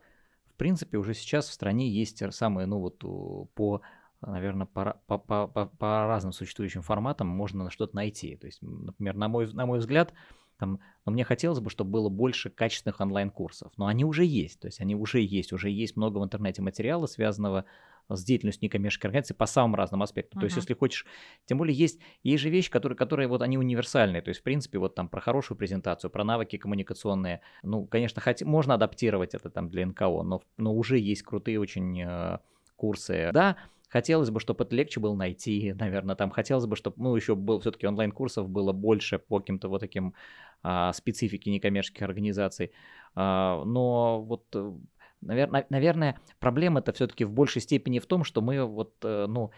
в 0.47 0.55
принципе, 0.55 0.97
уже 0.97 1.13
сейчас 1.13 1.47
в 1.47 1.53
стране 1.53 1.89
есть 1.89 2.21
самые, 2.33 2.65
ну 2.65 2.79
вот 2.79 2.99
по 3.53 3.81
наверное, 4.21 4.67
по, 4.67 5.01
по, 5.07 5.17
по, 5.17 5.47
по 5.47 6.07
разным 6.07 6.31
существующим 6.31 6.81
форматам 6.81 7.27
можно 7.27 7.69
что-то 7.69 7.95
найти. 7.95 8.35
То 8.35 8.47
есть, 8.47 8.61
например, 8.61 9.15
на 9.15 9.27
мой, 9.27 9.51
на 9.53 9.65
мой 9.65 9.79
взгляд, 9.79 10.13
там, 10.57 10.79
но 11.05 11.11
мне 11.13 11.23
хотелось 11.23 11.61
бы, 11.61 11.69
чтобы 11.69 11.91
было 11.91 12.09
больше 12.09 12.49
качественных 12.49 12.99
онлайн-курсов. 12.99 13.71
Но 13.77 13.87
они 13.87 14.03
уже 14.03 14.25
есть, 14.25 14.59
то 14.59 14.67
есть 14.67 14.81
они 14.81 14.93
уже 14.93 15.21
есть, 15.21 15.53
уже 15.53 15.69
есть 15.69 15.95
много 15.95 16.17
в 16.17 16.23
интернете 16.23 16.61
материала, 16.61 17.05
связанного 17.05 17.65
с 18.09 18.23
деятельностью 18.23 18.65
некоммерческой 18.65 19.09
организации 19.09 19.35
по 19.35 19.45
самым 19.45 19.75
разным 19.75 20.01
аспектам. 20.01 20.39
Uh-huh. 20.39 20.41
То 20.41 20.45
есть, 20.45 20.57
если 20.57 20.73
хочешь, 20.73 21.05
тем 21.45 21.59
более 21.59 21.77
есть, 21.77 21.99
есть 22.23 22.41
же 22.41 22.49
вещи, 22.49 22.71
которые, 22.71 22.97
которые 22.97 23.27
вот 23.27 23.41
они 23.41 23.57
универсальные. 23.57 24.21
То 24.21 24.29
есть, 24.29 24.41
в 24.41 24.43
принципе, 24.43 24.79
вот 24.79 24.95
там 24.95 25.07
про 25.09 25.21
хорошую 25.21 25.57
презентацию, 25.57 26.09
про 26.09 26.23
навыки 26.23 26.57
коммуникационные. 26.57 27.41
Ну, 27.61 27.85
конечно, 27.85 28.21
хоть, 28.21 28.41
можно 28.41 28.73
адаптировать 28.73 29.35
это 29.35 29.49
там 29.49 29.69
для 29.69 29.85
НКО, 29.85 30.23
но, 30.23 30.41
но 30.57 30.73
уже 30.73 30.97
есть 30.97 31.21
крутые 31.21 31.59
очень 31.59 32.01
э, 32.01 32.39
курсы. 32.75 33.29
Да, 33.31 33.57
Хотелось 33.89 34.29
бы, 34.29 34.39
чтобы 34.39 34.63
это 34.63 34.75
легче 34.75 34.99
было 34.99 35.15
найти, 35.15 35.73
наверное, 35.73 36.15
там 36.15 36.29
хотелось 36.29 36.65
бы, 36.65 36.75
чтобы, 36.75 36.95
ну, 37.01 37.15
еще 37.15 37.35
был 37.35 37.59
все-таки 37.59 37.87
онлайн-курсов 37.87 38.47
было 38.47 38.71
больше 38.71 39.17
по 39.19 39.39
каким-то 39.39 39.67
вот 39.67 39.79
таким 39.79 40.13
а, 40.61 40.93
специфике 40.93 41.51
некоммерческих 41.51 42.03
организаций. 42.03 42.71
А, 43.15 43.63
но 43.65 44.21
вот 44.21 44.45
э, 44.53 44.73
Наверное, 45.21 45.65
наверное 45.69 46.17
проблема 46.39 46.79
это 46.79 46.93
все-таки 46.93 47.25
в 47.25 47.31
большей 47.31 47.61
степени 47.61 47.99
в 47.99 48.05
том, 48.05 48.23
что 48.23 48.41
мы 48.41 48.63
вот, 48.63 48.93
э, 49.03 49.25
ну, 49.27 49.51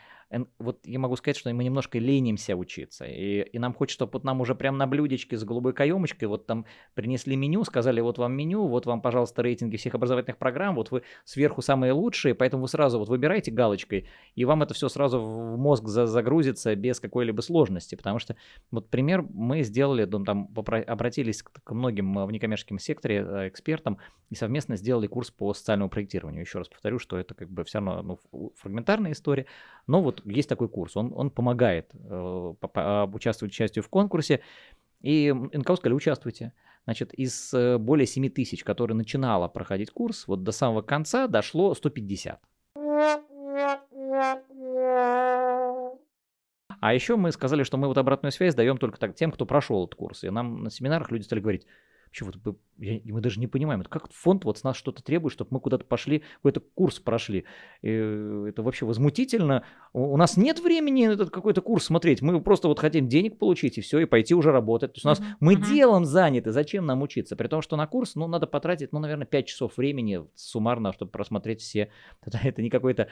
вот 0.59 0.79
я 0.85 1.00
могу 1.00 1.15
сказать, 1.15 1.38
что 1.38 1.53
мы 1.53 1.63
немножко 1.63 2.00
ленимся 2.00 2.55
учиться. 2.55 3.05
И, 3.05 3.41
и 3.41 3.59
нам 3.59 3.73
хочется, 3.73 3.95
чтобы 3.95 4.13
вот 4.13 4.23
нам 4.23 4.39
уже 4.41 4.55
прям 4.55 4.77
на 4.77 4.88
блюдечке 4.88 5.38
с 5.38 5.43
голубой 5.43 5.73
каемочкой 5.73 6.27
вот 6.27 6.45
там 6.45 6.65
принесли 6.93 7.35
меню, 7.35 7.63
сказали, 7.63 8.00
вот 8.01 8.17
вам 8.17 8.33
меню, 8.33 8.67
вот 8.67 8.85
вам, 8.85 9.01
пожалуйста, 9.01 9.41
рейтинги 9.41 9.77
всех 9.77 9.95
образовательных 9.95 10.38
программ, 10.38 10.75
вот 10.75 10.91
вы 10.91 11.03
сверху 11.25 11.61
самые 11.61 11.91
лучшие, 11.91 12.33
поэтому 12.33 12.63
вы 12.63 12.69
сразу 12.69 13.00
вот 13.00 13.09
выбираете 13.09 13.51
галочкой, 13.51 14.07
и 14.35 14.45
вам 14.45 14.63
это 14.63 14.73
все 14.73 14.88
сразу 14.89 15.19
в 15.19 15.57
мозг 15.57 15.88
загрузится 15.88 16.75
без 16.75 17.00
какой-либо 17.00 17.41
сложности. 17.41 17.95
Потому 17.95 18.19
что, 18.19 18.35
вот 18.71 18.89
пример, 18.89 19.25
мы 19.33 19.63
сделали, 19.63 20.05
ну, 20.05 20.23
там 20.23 20.50
обратились 20.55 21.43
к 21.43 21.71
многим 21.71 22.17
э, 22.19 22.25
в 22.25 22.31
некоммерческом 22.31 22.79
секторе 22.79 23.25
э, 23.27 23.47
экспертам 23.50 23.97
и 24.29 24.35
совместно 24.35 24.77
сделали 24.77 25.07
курс 25.07 25.29
по 25.29 25.53
социальному 25.53 25.89
проектированию. 25.89 26.41
Еще 26.41 26.59
раз 26.59 26.69
повторю, 26.69 27.00
что 27.00 27.17
это 27.17 27.33
как 27.35 27.50
бы 27.50 27.63
все 27.65 27.79
равно 27.79 28.19
ну, 28.31 28.53
фрагментарная 28.55 29.11
история, 29.11 29.45
но 29.88 30.01
вот 30.01 30.20
есть 30.25 30.49
такой 30.49 30.69
курс, 30.69 30.97
он, 30.97 31.11
он 31.15 31.29
помогает 31.29 31.91
э, 31.93 32.53
участвовать 33.13 33.53
частью 33.53 33.83
в 33.83 33.89
конкурсе. 33.89 34.41
И 35.01 35.31
НКО 35.33 35.75
сказали, 35.75 35.95
участвуйте. 35.95 36.53
Значит, 36.85 37.13
из 37.13 37.53
э, 37.53 37.77
более 37.77 38.05
7 38.05 38.29
тысяч, 38.29 38.63
которые 38.63 38.95
начинала 38.95 39.47
проходить 39.47 39.91
курс, 39.91 40.27
вот 40.27 40.43
до 40.43 40.51
самого 40.51 40.81
конца 40.81 41.27
дошло 41.27 41.73
150. 41.73 42.39
А 46.81 46.93
еще 46.95 47.15
мы 47.15 47.31
сказали, 47.31 47.63
что 47.63 47.77
мы 47.77 47.87
вот 47.87 47.97
обратную 47.97 48.31
связь 48.31 48.55
даем 48.55 48.77
только 48.77 48.99
так 48.99 49.15
тем, 49.15 49.31
кто 49.31 49.45
прошел 49.45 49.85
этот 49.85 49.95
курс. 49.95 50.23
И 50.23 50.29
нам 50.31 50.63
на 50.63 50.71
семинарах 50.71 51.11
люди 51.11 51.23
стали 51.23 51.39
говорить, 51.39 51.67
вообще 52.12 52.25
вот 52.25 52.58
я, 52.77 53.00
мы 53.06 53.22
даже 53.22 53.39
не 53.39 53.48
понимаем, 53.48 53.82
это 53.82 53.89
как 53.89 54.12
фонд 54.12 54.44
вот 54.44 54.58
с 54.58 54.63
нас 54.63 54.75
что-то 54.75 55.03
требует, 55.03 55.34
чтобы 55.34 55.50
мы 55.51 55.60
куда-то 55.60 55.86
пошли, 55.86 56.24
какой-то 56.38 56.60
курс 56.60 57.00
прошли. 57.00 57.46
И 57.82 57.89
это 57.89 58.63
вообще 58.63 58.86
возмутительно. 58.86 59.63
У 59.94 60.18
нас 60.18 60.36
нет 60.36 60.60
времени 60.60 61.08
этот 61.08 61.30
какой-то 61.30 61.62
курс 61.62 61.86
смотреть, 61.86 62.22
мы 62.22 62.41
просто 62.41 62.68
вот 62.68 62.80
хотим 62.80 63.08
денег 63.08 63.38
получить 63.38 63.77
и 63.77 63.82
все, 63.82 64.00
и 64.00 64.06
пойти 64.06 64.34
уже 64.34 64.51
работать. 64.51 64.94
То 64.94 64.98
есть 64.98 65.06
у 65.06 65.10
нас 65.10 65.20
uh-huh. 65.20 65.36
мы 65.39 65.53
uh-huh. 65.53 65.65
делом 65.68 66.06
заняты, 66.06 66.51
зачем 66.51 66.86
нам 66.86 67.01
учиться? 67.01 67.36
При 67.36 67.48
том, 67.48 67.62
что 67.62 67.75
на 67.77 67.88
курс, 67.88 68.15
ну, 68.15 68.27
надо 68.27 68.48
потратить, 68.48 68.91
ну, 68.91 69.00
наверное, 69.00 69.27
5 69.27 69.46
часов 69.46 69.77
времени 69.77 70.25
суммарно, 70.36 70.91
чтобы 70.91 71.12
просмотреть 71.12 71.62
все. 71.62 71.91
Это, 72.25 72.39
это 72.44 72.62
не 72.62 72.70
какой-то 72.70 73.08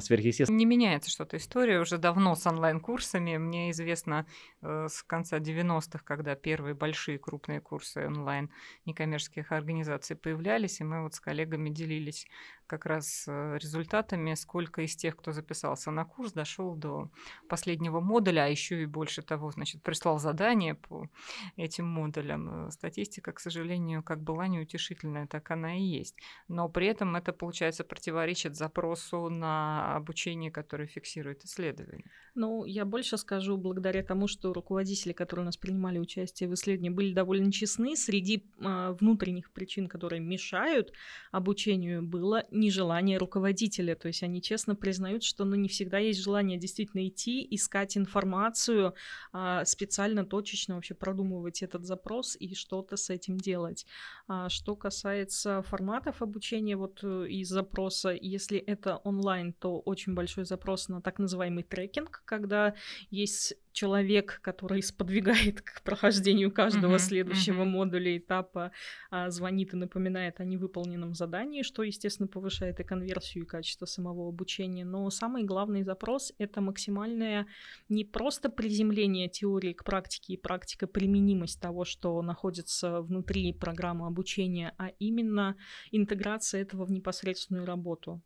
сверхъестественный. 0.00 0.58
Не 0.58 0.64
меняется 0.64 1.10
что-то 1.10 1.36
история 1.36 1.80
уже 1.80 1.98
давно 1.98 2.34
с 2.34 2.46
онлайн-курсами. 2.46 3.36
Мне 3.36 3.70
известно 3.70 4.26
э, 4.62 4.86
с 4.88 5.02
конца 5.02 5.38
90-х, 5.38 6.00
когда 6.04 6.34
первые 6.34 6.74
большие 6.74 7.18
крупные 7.18 7.60
курсы 7.60 8.06
онлайн 8.06 8.35
никогда 8.40 9.06
некоммерческих 9.06 9.52
организаций 9.52 10.16
появлялись, 10.16 10.80
и 10.80 10.84
мы 10.84 11.02
вот 11.02 11.14
с 11.14 11.20
коллегами 11.20 11.70
делились 11.70 12.26
как 12.66 12.86
раз 12.86 13.24
э, 13.28 13.58
результатами, 13.62 14.34
сколько 14.34 14.82
из 14.82 14.96
тех, 14.96 15.16
кто 15.16 15.32
записался 15.32 15.90
на 15.90 16.04
курс, 16.04 16.32
дошел 16.32 16.74
до 16.74 17.10
последнего 17.48 18.00
модуля, 18.00 18.44
а 18.44 18.48
еще 18.48 18.82
и 18.82 18.86
больше 18.86 19.22
того, 19.22 19.50
значит, 19.50 19.82
прислал 19.82 20.18
задание 20.18 20.74
по 20.74 21.08
этим 21.56 21.86
модулям. 21.86 22.66
Э, 22.66 22.70
статистика, 22.70 23.32
к 23.32 23.40
сожалению, 23.40 24.02
как 24.02 24.20
была 24.20 24.48
неутешительная, 24.48 25.26
так 25.26 25.50
она 25.50 25.76
и 25.76 25.82
есть. 25.82 26.16
Но 26.48 26.68
при 26.68 26.88
этом 26.88 27.16
это, 27.16 27.32
получается, 27.32 27.84
противоречит 27.84 28.56
запросу 28.56 29.28
на 29.28 29.96
обучение, 29.96 30.50
которое 30.50 30.88
фиксирует 30.88 31.44
исследование. 31.44 32.06
Ну, 32.34 32.64
я 32.64 32.84
больше 32.84 33.16
скажу, 33.16 33.56
благодаря 33.56 34.02
тому, 34.02 34.26
что 34.26 34.52
руководители, 34.52 35.12
которые 35.12 35.44
у 35.44 35.46
нас 35.46 35.56
принимали 35.56 35.98
участие 35.98 36.48
в 36.48 36.54
исследовании, 36.54 36.90
были 36.90 37.14
довольно 37.14 37.52
честны, 37.52 37.96
среди 37.96 38.25
э, 38.34 38.96
внутренних 39.00 39.50
причин, 39.50 39.88
которые 39.88 40.20
мешают 40.20 40.92
обучению, 41.32 42.02
было 42.02 42.44
нежелание 42.50 43.18
руководителя. 43.18 43.94
То 43.94 44.08
есть 44.08 44.22
они 44.22 44.42
честно 44.42 44.74
признают, 44.74 45.22
что 45.22 45.44
ну, 45.44 45.56
не 45.56 45.68
всегда 45.68 45.98
есть 45.98 46.22
желание 46.22 46.58
действительно 46.58 47.06
идти, 47.06 47.46
искать 47.50 47.96
информацию, 47.96 48.94
а, 49.32 49.64
специально, 49.64 50.24
точечно 50.24 50.74
вообще 50.74 50.94
продумывать 50.94 51.62
этот 51.62 51.84
запрос 51.84 52.36
и 52.38 52.54
что-то 52.54 52.96
с 52.96 53.10
этим 53.10 53.36
делать. 53.36 53.86
А 54.28 54.48
что 54.48 54.76
касается 54.76 55.62
форматов 55.62 56.22
обучения 56.22 56.76
вот 56.76 57.00
э, 57.02 57.28
из 57.28 57.48
запроса, 57.48 58.10
если 58.10 58.58
это 58.58 58.96
онлайн, 58.98 59.52
то 59.52 59.78
очень 59.80 60.14
большой 60.14 60.44
запрос 60.44 60.88
на 60.88 61.00
так 61.00 61.18
называемый 61.18 61.64
трекинг, 61.64 62.22
когда 62.24 62.74
есть 63.10 63.54
человек, 63.76 64.40
который 64.42 64.82
сподвигает 64.82 65.60
к 65.62 65.82
прохождению 65.82 66.50
каждого 66.50 66.94
uh-huh, 66.94 66.98
следующего 66.98 67.62
uh-huh. 67.62 67.66
модуля 67.66 68.16
этапа, 68.16 68.72
а, 69.10 69.30
звонит 69.30 69.74
и 69.74 69.76
напоминает 69.76 70.40
о 70.40 70.44
невыполненном 70.44 71.14
задании, 71.14 71.62
что, 71.62 71.82
естественно, 71.82 72.26
повышает 72.26 72.80
и 72.80 72.84
конверсию, 72.84 73.44
и 73.44 73.46
качество 73.46 73.84
самого 73.84 74.28
обучения. 74.28 74.84
Но 74.84 75.10
самый 75.10 75.44
главный 75.44 75.82
запрос— 75.82 76.32
это 76.38 76.62
максимальное 76.62 77.46
не 77.90 78.04
просто 78.04 78.48
приземление 78.48 79.28
теории 79.28 79.74
к 79.74 79.84
практике 79.84 80.32
и 80.32 80.36
практика 80.38 80.86
применимость 80.86 81.60
того, 81.60 81.84
что 81.84 82.22
находится 82.22 83.02
внутри 83.02 83.52
программы 83.52 84.06
обучения, 84.06 84.74
а 84.78 84.88
именно 84.98 85.56
интеграция 85.92 86.62
этого 86.62 86.86
в 86.86 86.90
непосредственную 86.90 87.66
работу 87.66 88.22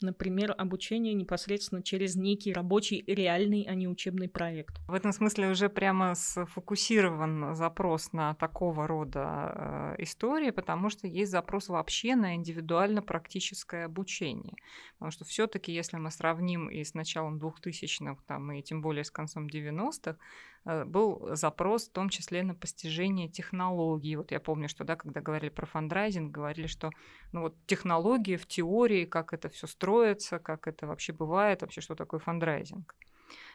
например, 0.00 0.54
обучение 0.56 1.14
непосредственно 1.14 1.82
через 1.82 2.16
некий 2.16 2.52
рабочий, 2.52 3.04
реальный, 3.06 3.66
а 3.68 3.74
не 3.74 3.88
учебный 3.88 4.28
проект. 4.28 4.78
В 4.88 4.94
этом 4.94 5.12
смысле 5.12 5.50
уже 5.50 5.68
прямо 5.68 6.14
сфокусирован 6.14 7.54
запрос 7.54 8.12
на 8.12 8.34
такого 8.34 8.86
рода 8.86 9.94
э, 9.98 10.02
истории, 10.02 10.50
потому 10.50 10.90
что 10.90 11.06
есть 11.06 11.30
запрос 11.30 11.68
вообще 11.68 12.16
на 12.16 12.34
индивидуально-практическое 12.34 13.86
обучение. 13.86 14.56
Потому 14.98 15.10
что 15.10 15.24
все 15.24 15.46
таки 15.46 15.72
если 15.72 15.96
мы 15.96 16.10
сравним 16.10 16.68
и 16.68 16.84
с 16.84 16.94
началом 16.94 17.38
2000-х, 17.38 18.22
там, 18.26 18.52
и 18.52 18.62
тем 18.62 18.82
более 18.82 19.04
с 19.04 19.10
концом 19.10 19.46
90-х, 19.46 20.16
Э, 20.16 20.16
был 20.64 21.36
запрос 21.36 21.88
в 21.88 21.92
том 21.92 22.08
числе 22.08 22.42
на 22.42 22.54
постижение 22.54 23.28
технологий. 23.28 24.16
Вот 24.16 24.32
я 24.32 24.40
помню, 24.40 24.68
что 24.68 24.84
да, 24.84 24.96
когда 24.96 25.20
говорили 25.20 25.50
про 25.50 25.66
фандрайзинг, 25.66 26.30
говорили, 26.30 26.66
что 26.66 26.90
ну 27.32 27.42
вот 27.42 27.56
технологии 27.66 28.36
в 28.36 28.46
теории, 28.46 29.04
как 29.04 29.32
это 29.32 29.48
все 29.48 29.66
строится, 29.66 30.38
как 30.38 30.66
это 30.66 30.86
вообще 30.86 31.12
бывает, 31.12 31.62
вообще 31.62 31.80
что 31.80 31.94
такое 31.94 32.20
фандрайзинг. 32.20 32.94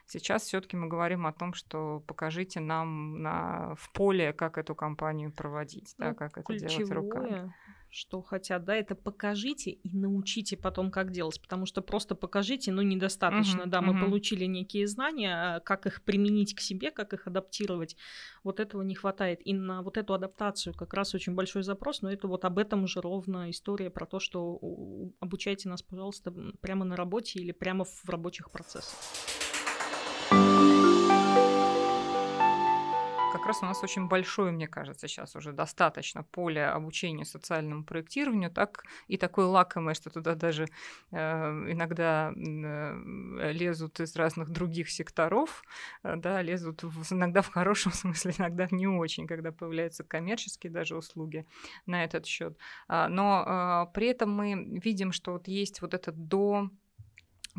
Сейчас 0.06 0.44
все-таки 0.44 0.75
мы 0.75 0.88
говорим 0.88 1.28
о 1.28 1.34
том, 1.34 1.54
что 1.54 2.04
покажите 2.08 2.60
нам 2.60 3.22
на, 3.22 3.75
в 3.75 3.92
поле, 3.92 4.34
как 4.34 4.58
эту 4.58 4.75
кампанию 4.75 5.32
проводить, 5.32 5.94
ну, 5.98 6.08
да, 6.08 6.13
как 6.13 6.38
это 6.38 6.58
делать 6.58 6.92
руками 6.92 7.54
что 7.89 8.22
хотят, 8.22 8.65
да, 8.65 8.75
это 8.75 8.96
покажите 8.96 9.72
и 9.72 9.96
научите 9.96 10.55
потом, 10.58 10.91
как 10.91 11.12
делать, 11.12 11.41
потому 11.41 11.65
что 11.65 11.81
просто 11.81 12.15
покажите, 12.15 12.72
ну, 12.72 12.81
недостаточно, 12.81 13.63
uh-huh, 13.63 13.69
да, 13.69 13.81
мы 13.81 14.00
получили 14.00 14.46
некие 14.46 14.88
знания, 14.88 15.55
а 15.55 15.60
как 15.60 15.86
их 15.86 16.03
применить 16.03 16.55
к 16.55 16.60
себе, 16.60 16.91
как 16.91 17.13
их 17.13 17.27
адаптировать, 17.27 17.96
вот 18.43 18.60
этого 18.60 18.81
не 18.84 18.96
хватает, 18.96 19.39
и 19.46 19.53
на 19.53 19.81
вот 19.81 19.98
эту 19.98 20.13
адаптацию 20.13 20.74
как 20.74 20.93
раз 20.93 21.15
очень 21.15 21.34
большой 21.34 21.63
запрос, 21.63 22.01
но 22.01 22.12
это 22.12 22.27
вот 22.27 22.46
об 22.46 22.60
этом 22.60 22.88
же 22.88 23.01
ровно 23.01 23.50
история 23.50 23.89
про 23.89 24.05
то, 24.05 24.19
что 24.19 24.60
обучайте 25.19 25.69
нас, 25.69 25.81
пожалуйста, 25.81 26.31
прямо 26.62 26.86
на 26.86 26.96
работе 26.96 27.39
или 27.39 27.51
прямо 27.51 27.86
в 27.86 28.10
рабочих 28.10 28.51
процессах. 28.51 29.38
Раз 33.50 33.63
у 33.63 33.65
нас 33.65 33.84
очень 33.84 34.08
большое, 34.08 34.51
мне 34.51 34.68
кажется, 34.68 35.08
сейчас 35.08 35.36
уже 35.36 35.51
достаточно 35.51 36.24
поле 36.24 36.65
обучению 36.65 37.25
социальному 37.25 37.84
проектированию, 37.84 38.51
так 38.51 38.84
и 39.08 39.18
такое 39.18 39.46
лакомое, 39.46 39.96
что 39.96 40.10
туда 40.10 40.36
даже 40.36 40.68
э, 41.12 41.18
иногда 41.18 42.32
э, 42.36 43.51
лезут 43.51 44.00
из 44.00 44.15
разных 44.15 44.50
других 44.50 44.89
секторов, 44.89 45.63
э, 46.03 46.15
да, 46.15 46.41
лезут 46.41 46.84
в, 46.84 47.13
иногда 47.13 47.41
в 47.41 47.50
хорошем 47.50 47.91
смысле, 48.01 48.34
иногда 48.38 48.68
не 48.72 48.88
очень, 48.88 49.27
когда 49.27 49.51
появляются 49.51 50.03
коммерческие 50.03 50.72
даже 50.72 50.96
услуги 50.96 51.46
на 51.86 52.03
этот 52.03 52.25
счет. 52.25 52.58
А, 52.88 53.10
но 53.10 53.88
э, 53.89 53.94
при 53.94 54.08
этом 54.08 54.32
мы 54.32 54.79
видим, 54.79 55.12
что 55.12 55.34
вот 55.34 55.48
есть 55.48 55.82
вот 55.82 55.94
этот 55.94 56.27
до 56.27 56.70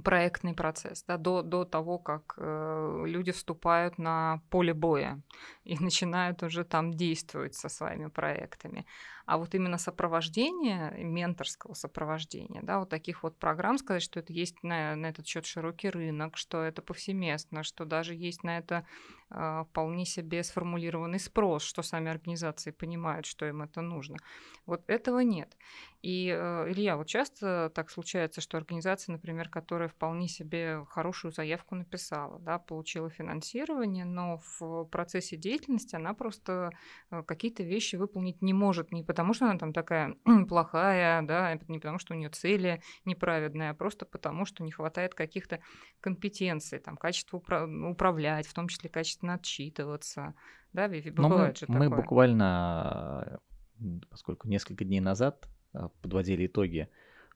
проектный 0.04 0.54
процесс, 0.54 1.04
да, 1.08 1.16
до, 1.16 1.42
до 1.42 1.64
того, 1.64 1.98
как 1.98 2.34
э, 2.36 3.02
люди 3.06 3.32
вступают 3.32 3.98
на 3.98 4.40
поле 4.50 4.72
боя 4.74 5.20
и 5.64 5.78
начинают 5.78 6.42
уже 6.42 6.64
там 6.64 6.94
действовать 6.94 7.54
со 7.54 7.68
своими 7.68 8.08
проектами. 8.08 8.86
А 9.30 9.36
вот 9.38 9.54
именно 9.54 9.78
сопровождение, 9.78 10.92
менторского 11.04 11.74
сопровождения, 11.74 12.62
да, 12.64 12.80
вот 12.80 12.88
таких 12.88 13.22
вот 13.22 13.38
программ, 13.38 13.78
сказать, 13.78 14.02
что 14.02 14.18
это 14.18 14.32
есть 14.32 14.64
на, 14.64 14.96
на 14.96 15.06
этот 15.06 15.24
счет 15.24 15.46
широкий 15.46 15.88
рынок, 15.88 16.36
что 16.36 16.64
это 16.64 16.82
повсеместно, 16.82 17.62
что 17.62 17.84
даже 17.84 18.16
есть 18.16 18.42
на 18.42 18.58
это 18.58 18.84
э, 19.30 19.62
вполне 19.70 20.04
себе 20.04 20.42
сформулированный 20.42 21.20
спрос, 21.20 21.62
что 21.62 21.82
сами 21.82 22.10
организации 22.10 22.72
понимают, 22.72 23.24
что 23.24 23.46
им 23.46 23.62
это 23.62 23.82
нужно. 23.82 24.16
Вот 24.66 24.82
этого 24.88 25.20
нет. 25.20 25.56
И, 26.02 26.28
э, 26.28 26.72
Илья, 26.72 26.96
вот 26.96 27.06
часто 27.06 27.70
так 27.74 27.90
случается, 27.90 28.40
что 28.40 28.56
организация, 28.56 29.12
например, 29.12 29.48
которая 29.48 29.88
вполне 29.88 30.28
себе 30.28 30.84
хорошую 30.88 31.30
заявку 31.30 31.74
написала, 31.74 32.38
да, 32.40 32.58
получила 32.58 33.10
финансирование, 33.10 34.06
но 34.06 34.40
в 34.58 34.84
процессе 34.86 35.36
деятельности 35.36 35.94
она 35.94 36.14
просто 36.14 36.70
э, 37.10 37.22
какие-то 37.22 37.62
вещи 37.62 37.96
выполнить 37.96 38.40
не 38.40 38.54
может, 38.54 38.92
не 38.92 39.04
потому 39.04 39.19
потому, 39.20 39.34
что 39.34 39.44
она 39.44 39.58
там 39.58 39.72
такая 39.74 40.16
плохая, 40.48 41.20
да, 41.22 41.54
не 41.68 41.78
потому, 41.78 41.98
что 41.98 42.14
у 42.14 42.16
нее 42.16 42.30
цели 42.30 42.80
неправедные, 43.04 43.70
а 43.70 43.74
просто 43.74 44.06
потому, 44.06 44.46
что 44.46 44.64
не 44.64 44.72
хватает 44.72 45.14
каких-то 45.14 45.60
компетенций, 46.00 46.78
там, 46.78 46.96
качества 46.96 47.36
упра- 47.36 47.90
управлять, 47.90 48.46
в 48.46 48.54
том 48.54 48.68
числе 48.68 48.88
качественно 48.88 49.34
отчитываться. 49.34 50.34
Да, 50.72 50.88
бывает 50.88 51.14
Но 51.16 51.28
мы, 51.28 51.54
же 51.54 51.66
мы 51.68 51.90
буквально, 51.94 53.40
поскольку 54.08 54.48
несколько 54.48 54.84
дней 54.84 55.00
назад 55.00 55.46
а, 55.74 55.88
подводили 56.00 56.46
итоги 56.46 56.88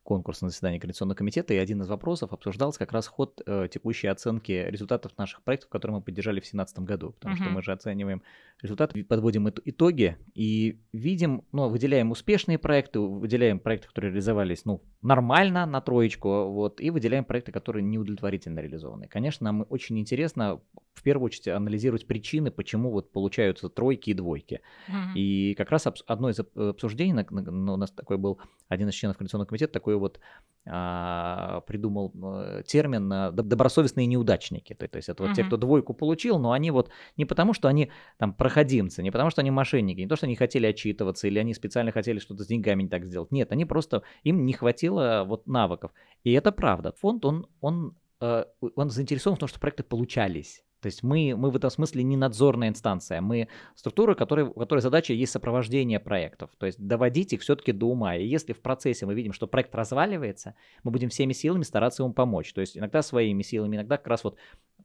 конкурс 0.05 0.43
на 0.43 0.51
заседании 0.51 0.79
Координационного 0.79 1.17
комитета, 1.17 1.55
и 1.55 1.57
один 1.57 1.83
из 1.83 1.89
вопросов 1.89 2.33
обсуждался 2.33 2.79
как 2.79 2.93
раз 2.93 3.07
ход 3.07 3.41
э, 3.45 3.69
текущей 3.73 4.07
оценки 4.07 4.53
результатов 4.69 5.13
наших 5.19 5.43
проектов, 5.43 5.71
которые 5.71 5.97
мы 5.97 6.03
поддержали 6.03 6.37
в 6.37 6.45
2017 6.45 6.79
году, 6.81 7.13
потому 7.13 7.35
uh-huh. 7.35 7.43
что 7.43 7.51
мы 7.51 7.63
же 7.63 7.73
оцениваем 7.73 8.23
результаты, 8.63 9.03
подводим 9.03 9.49
итоги 9.49 10.17
и 10.35 10.81
видим, 10.93 11.45
ну, 11.53 11.69
выделяем 11.69 12.11
успешные 12.11 12.59
проекты, 12.59 13.01
выделяем 13.01 13.59
проекты, 13.59 13.89
которые 13.89 14.11
реализовались, 14.11 14.65
ну, 14.65 14.83
нормально 15.03 15.67
на 15.67 15.81
троечку, 15.81 16.51
вот, 16.51 16.81
и 16.81 16.91
выделяем 16.91 17.25
проекты, 17.25 17.51
которые 17.51 17.83
неудовлетворительно 17.83 18.61
реализованы. 18.61 19.09
Конечно, 19.09 19.45
нам 19.45 19.67
очень 19.71 19.99
интересно 19.99 20.61
в 20.95 21.03
первую 21.03 21.27
очередь 21.27 21.49
анализировать 21.49 22.07
причины, 22.07 22.51
почему 22.51 22.91
вот 22.91 23.13
получаются 23.13 23.69
тройки 23.69 24.11
и 24.11 24.15
двойки. 24.15 24.61
Uh-huh. 24.89 25.15
И 25.15 25.55
как 25.55 25.71
раз 25.71 25.87
одно 26.07 26.31
из 26.31 26.39
обсуждений, 26.39 27.27
у 27.31 27.77
нас 27.77 27.91
такой 27.91 28.17
был 28.17 28.41
один 28.69 28.89
из 28.89 28.95
членов 28.95 29.17
Координационного 29.19 29.49
комитета, 29.49 29.73
такой 29.73 29.97
вот 29.97 30.21
а, 30.67 31.61
придумал 31.67 32.13
э, 32.15 32.63
термин 32.67 33.13
а, 33.13 33.31
добросовестные 33.33 34.07
неудачники. 34.07 34.75
То, 34.75 34.89
то 34.89 34.97
есть 34.97 35.09
это 35.09 35.25
вот 35.25 35.33
uh-huh. 35.33 35.37
те, 35.37 35.45
кто 35.45 35.57
двойку 35.57 35.95
получил, 35.95 36.39
но 36.39 36.53
они 36.53 36.71
вот 36.71 36.91
не 37.17 37.25
потому, 37.25 37.53
что 37.53 37.69
они 37.69 37.91
там 38.19 38.33
проходимцы, 38.33 39.03
не 39.03 39.11
потому, 39.11 39.31
что 39.31 39.41
они 39.41 39.51
мошенники, 39.51 40.01
не 40.01 40.07
то, 40.07 40.17
что 40.17 40.27
они 40.27 40.37
хотели 40.37 40.67
отчитываться 40.67 41.27
или 41.27 41.39
они 41.39 41.55
специально 41.55 41.93
хотели 41.93 42.19
что-то 42.19 42.45
с 42.45 42.47
деньгами 42.47 42.85
не 42.85 42.89
так 42.89 43.05
сделать. 43.05 43.31
Нет, 43.33 43.53
они 43.53 43.65
просто, 43.65 44.05
им 44.23 44.47
не 44.47 44.53
хватило 44.53 45.25
вот 45.27 45.47
навыков. 45.47 45.93
И 46.23 46.33
это 46.33 46.53
правда. 46.53 46.93
Фонд, 47.01 47.25
он, 47.25 47.47
он, 47.61 47.97
э, 48.21 48.45
он 48.77 48.91
заинтересован 48.91 49.37
в 49.37 49.41
том, 49.41 49.49
что 49.49 49.61
проекты 49.61 49.83
получались. 49.83 50.65
То 50.85 50.89
есть 50.89 51.03
мы, 51.03 51.35
мы 51.35 51.51
в 51.51 51.57
этом 51.57 51.71
смысле 51.71 52.03
не 52.03 52.15
надзорная 52.15 52.69
инстанция, 52.69 53.23
мы 53.23 53.49
структура, 53.75 54.15
которая, 54.15 54.45
у 54.45 54.53
которой 54.53 54.81
задача 54.81 55.15
есть 55.15 55.33
сопровождение 55.33 55.99
проектов, 55.99 56.51
то 56.59 56.67
есть 56.67 56.79
доводить 56.79 57.33
их 57.33 57.41
все-таки 57.41 57.73
до 57.73 57.87
ума. 57.87 58.17
И 58.17 58.27
если 58.27 58.53
в 58.53 58.61
процессе 58.61 59.07
мы 59.07 59.15
видим, 59.15 59.33
что 59.33 59.47
проект 59.47 59.75
разваливается, 59.75 60.57
мы 60.83 60.91
будем 60.91 61.09
всеми 61.09 61.33
силами 61.33 61.63
стараться 61.63 62.03
ему 62.03 62.13
помочь. 62.13 62.53
То 62.53 62.61
есть 62.61 62.77
иногда 62.77 63.01
своими 63.01 63.41
силами, 63.41 63.77
иногда 63.77 63.97
как 63.97 64.09
раз 64.09 64.25
вот 64.25 64.37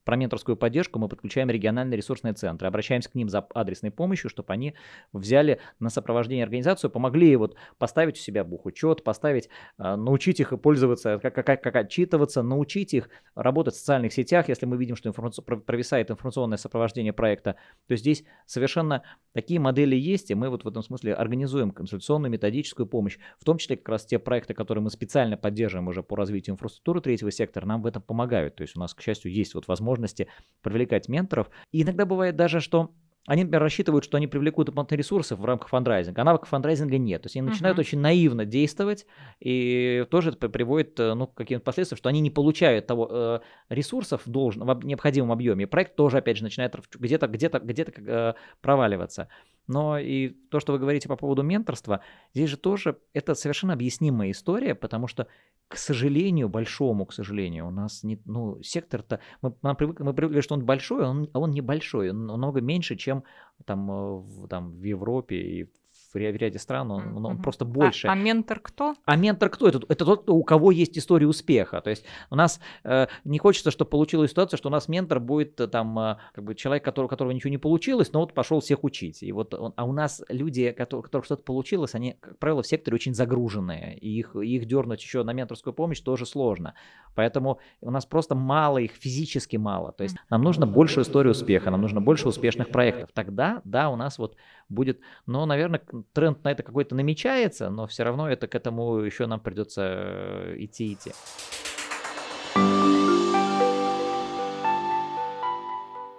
про 0.04 0.16
менторскую 0.16 0.58
поддержку 0.58 1.00
мы 1.00 1.08
подключаем 1.08 1.50
региональные 1.50 1.98
ресурсные 1.98 2.34
центры, 2.34 2.68
обращаемся 2.68 3.10
к 3.10 3.16
ним 3.16 3.30
за 3.30 3.40
адресной 3.54 3.92
помощью, 3.92 4.30
чтобы 4.30 4.54
они 4.54 4.76
взяли 5.14 5.60
на 5.80 5.90
сопровождение 5.90 6.44
организацию, 6.44 6.90
помогли 6.90 7.36
вот 7.36 7.56
поставить 7.78 8.18
у 8.18 8.20
себя 8.20 8.44
бухучет, 8.44 9.04
поставить, 9.04 9.50
а, 9.78 9.96
научить 9.96 10.40
их 10.40 10.54
пользоваться, 10.62 11.20
как, 11.20 11.36
как, 11.36 11.62
как 11.62 11.76
отчитываться, 11.76 12.42
научить 12.42 12.94
их 12.94 13.10
работать 13.36 13.76
в 13.76 13.78
социальных 13.78 14.14
сетях, 14.14 14.50
если 14.50 14.66
мы 14.66 14.78
видим, 14.78 14.96
что 14.96 15.10
информаци... 15.10 15.42
провисает 15.42 16.12
информационное 16.12 16.58
сопровождение 16.58 17.14
проекта. 17.14 17.56
То 17.88 17.96
здесь 17.96 18.24
совершенно 18.46 19.04
такие 19.34 19.60
модели 19.60 19.96
есть, 19.96 20.32
и 20.32 20.36
мы 20.36 20.50
вот 20.50 20.64
в 20.64 20.68
этом 20.68 20.84
смысле 20.84 21.14
организуем 21.14 21.72
консультационную 21.72 22.32
методическую 22.32 22.88
помощь, 22.88 23.18
в 23.40 23.46
том 23.46 23.58
числе 23.58 23.78
как 23.78 23.90
раз 23.90 24.06
те 24.06 24.20
проекты, 24.20 24.54
которые 24.54 24.84
мы 24.84 24.90
специально 24.90 25.38
поддерживаем 25.38 25.88
уже 25.88 26.04
по 26.04 26.16
развитию 26.16 26.54
инфраструктуры 26.56 27.02
третьего 27.02 27.32
сектора, 27.32 27.66
нам 27.66 27.82
в 27.82 27.86
этом 27.86 28.02
помогают. 28.02 28.56
То 28.56 28.64
есть 28.64 28.76
у 28.76 28.80
нас, 28.80 28.94
к 28.94 29.02
счастью, 29.02 29.32
есть 29.32 29.54
вот 29.56 29.68
возможность 29.68 29.99
возможности 30.00 30.28
привлекать 30.62 31.10
менторов. 31.10 31.50
И 31.72 31.84
иногда 31.84 32.06
бывает 32.06 32.36
даже, 32.36 32.60
что 32.60 32.92
они, 33.28 33.44
например, 33.44 33.62
рассчитывают, 33.62 34.06
что 34.06 34.18
они 34.18 34.26
привлекут 34.26 34.68
дополнительные 34.68 35.00
ресурсы 35.00 35.36
в 35.36 35.46
рамках 35.46 35.70
фандрайзинга, 35.70 36.22
а 36.22 36.26
навыков 36.26 36.50
фандрайзинга 36.50 36.98
нет. 36.98 37.22
То 37.22 37.28
есть 37.28 37.36
они 37.36 37.46
uh-huh. 37.46 37.52
начинают 37.52 37.78
очень 37.78 38.00
наивно 38.00 38.44
действовать, 38.46 39.06
и 39.40 40.06
тоже 40.10 40.32
это 40.32 40.50
приводит 40.50 41.00
э, 41.00 41.14
ну, 41.14 41.28
к 41.28 41.36
каким-то 41.36 41.64
последствиям, 41.64 41.98
что 41.98 42.10
они 42.10 42.22
не 42.22 42.32
получают 42.32 42.88
того 42.88 43.08
э, 43.12 43.40
ресурсов 43.70 44.26
в, 44.26 44.30
должном, 44.30 44.80
в 44.80 44.86
необходимом 44.86 45.32
объеме. 45.32 45.66
И 45.66 45.68
проект 45.68 45.96
тоже, 45.96 46.18
опять 46.18 46.38
же, 46.38 46.44
начинает 46.44 46.76
где-то 46.96 47.28
где-то 47.28 47.60
где-то 47.60 47.92
э, 47.98 48.34
проваливаться. 48.62 49.28
Но 49.70 50.00
и 50.00 50.30
то, 50.30 50.60
что 50.60 50.74
вы 50.74 50.80
говорите 50.80 51.08
по 51.08 51.16
поводу 51.16 51.44
менторства, 51.44 52.02
здесь 52.34 52.50
же 52.50 52.58
тоже 52.58 52.98
это 53.14 53.36
совершенно 53.36 53.74
объяснимая 53.74 54.32
история, 54.32 54.74
потому 54.74 55.06
что, 55.06 55.28
к 55.68 55.78
сожалению, 55.78 56.50
большому, 56.50 57.06
к 57.06 57.14
сожалению, 57.14 57.68
у 57.68 57.70
нас 57.70 58.04
не, 58.04 58.20
ну, 58.26 58.60
сектор-то, 58.64 59.20
мы, 59.44 59.54
мы, 59.62 59.76
привыкли, 59.76 60.04
мы 60.04 60.16
привыкли, 60.16 60.42
что 60.42 60.56
он 60.56 60.66
большой, 60.66 61.06
а 61.06 61.10
он, 61.10 61.30
а 61.34 61.40
он 61.40 61.52
небольшой, 61.52 62.10
он 62.10 62.26
намного 62.26 62.62
меньше, 62.62 62.96
чем 62.96 63.24
там, 63.66 63.92
э, 63.92 64.16
в, 64.18 64.48
там, 64.48 64.72
в 64.72 64.84
Европе 64.84 65.36
и 65.36 65.72
в 66.14 66.16
ряде 66.18 66.60
стран 66.60 66.92
он, 66.92 67.18
он, 67.18 67.26
он 67.26 67.42
просто 67.42 67.66
больше. 67.66 68.08
А, 68.08 68.14
а 68.14 68.16
ментор 68.16 68.60
кто? 68.60 68.96
А 69.06 69.16
ментор 69.16 69.50
кто? 69.50 69.68
Это, 69.68 69.82
это 69.88 70.06
тот, 70.06 70.30
у 70.30 70.44
кого 70.44 70.72
есть 70.72 70.98
история 70.98 71.28
успеха. 71.28 71.82
То 71.82 71.90
есть 71.90 72.06
у 72.30 72.36
нас 72.36 72.60
э, 72.84 73.08
не 73.24 73.38
хочется, 73.38 73.72
чтобы 73.72 73.90
получилась 73.92 74.32
ситуация, 74.32 74.58
что 74.58 74.70
у 74.70 74.72
нас 74.72 74.88
ментор 74.88 75.20
будет 75.20 75.60
э, 75.60 75.68
там 75.68 75.98
э, 76.00 76.18
как 76.34 76.44
бы 76.44 76.56
человек, 76.56 76.84
который, 76.84 77.06
у 77.06 77.10
которого 77.10 77.32
ничего 77.32 77.52
не 77.52 77.58
получилось, 77.58 78.12
но 78.12 78.22
вот 78.22 78.34
пошел 78.34 78.60
всех 78.60 78.84
учить. 78.84 79.22
И 79.22 79.32
вот 79.32 79.54
он, 79.54 79.74
а 79.76 79.86
у 79.86 79.92
нас 79.92 80.24
люди, 80.30 80.72
которые, 80.72 81.02
у 81.02 81.04
которых 81.04 81.26
что-то 81.26 81.44
получилось, 81.44 81.96
они, 81.96 82.16
как 82.20 82.40
правило, 82.40 82.64
в 82.64 82.68
секторе 82.68 82.96
очень 82.96 83.14
загруженные, 83.14 83.98
и 83.98 84.10
их, 84.10 84.36
их 84.36 84.66
дернуть 84.66 85.02
еще 85.02 85.24
на 85.24 85.34
менторскую 85.34 85.74
помощь 85.74 86.02
тоже 86.02 86.26
сложно. 86.26 86.74
Поэтому 87.16 87.60
у 87.82 87.92
нас 87.92 88.06
просто 88.06 88.36
мало 88.36 88.78
их, 88.78 88.92
физически 88.94 89.58
мало. 89.58 89.92
То 89.92 90.04
есть 90.04 90.16
нам 90.30 90.42
нужно 90.42 90.66
больше 90.66 91.02
истории 91.02 91.30
успеха, 91.30 91.70
нам 91.70 91.82
нужно 91.82 92.02
больше 92.02 92.28
успешных 92.28 92.70
проектов. 92.70 93.10
Тогда, 93.14 93.62
да, 93.64 93.90
у 93.90 93.96
нас 93.96 94.18
вот 94.18 94.36
будет, 94.70 95.02
но, 95.26 95.46
наверное, 95.46 95.82
тренд 96.14 96.44
на 96.44 96.52
это 96.52 96.64
какой-то 96.64 96.96
намечается, 96.96 97.70
но 97.70 97.88
все 97.88 98.04
равно 98.04 98.30
это 98.30 98.48
к 98.48 98.56
этому 98.56 98.98
еще 99.00 99.26
нам 99.26 99.40
придется 99.40 99.82
э, 99.84 100.56
идти 100.60 100.94
идти. 100.94 101.12